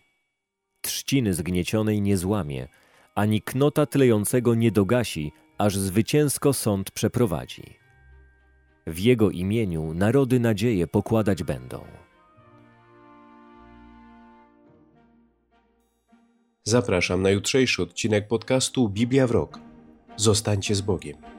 Trzciny 0.82 1.34
zgniecionej 1.34 2.00
nie 2.00 2.16
złamie, 2.16 2.68
ani 3.14 3.42
knota 3.42 3.86
tlejącego 3.86 4.54
nie 4.54 4.72
dogasi, 4.72 5.32
aż 5.58 5.76
zwycięsko 5.76 6.52
sąd 6.52 6.90
przeprowadzi. 6.90 7.62
W 8.86 8.98
jego 8.98 9.30
imieniu 9.30 9.94
narody 9.94 10.40
nadzieję 10.40 10.86
pokładać 10.86 11.42
będą. 11.42 11.84
Zapraszam 16.64 17.22
na 17.22 17.30
jutrzejszy 17.30 17.82
odcinek 17.82 18.28
podcastu 18.28 18.88
Biblia 18.88 19.26
w 19.26 19.30
rok. 19.30 19.58
Zostańcie 20.16 20.74
z 20.74 20.80
Bogiem. 20.80 21.31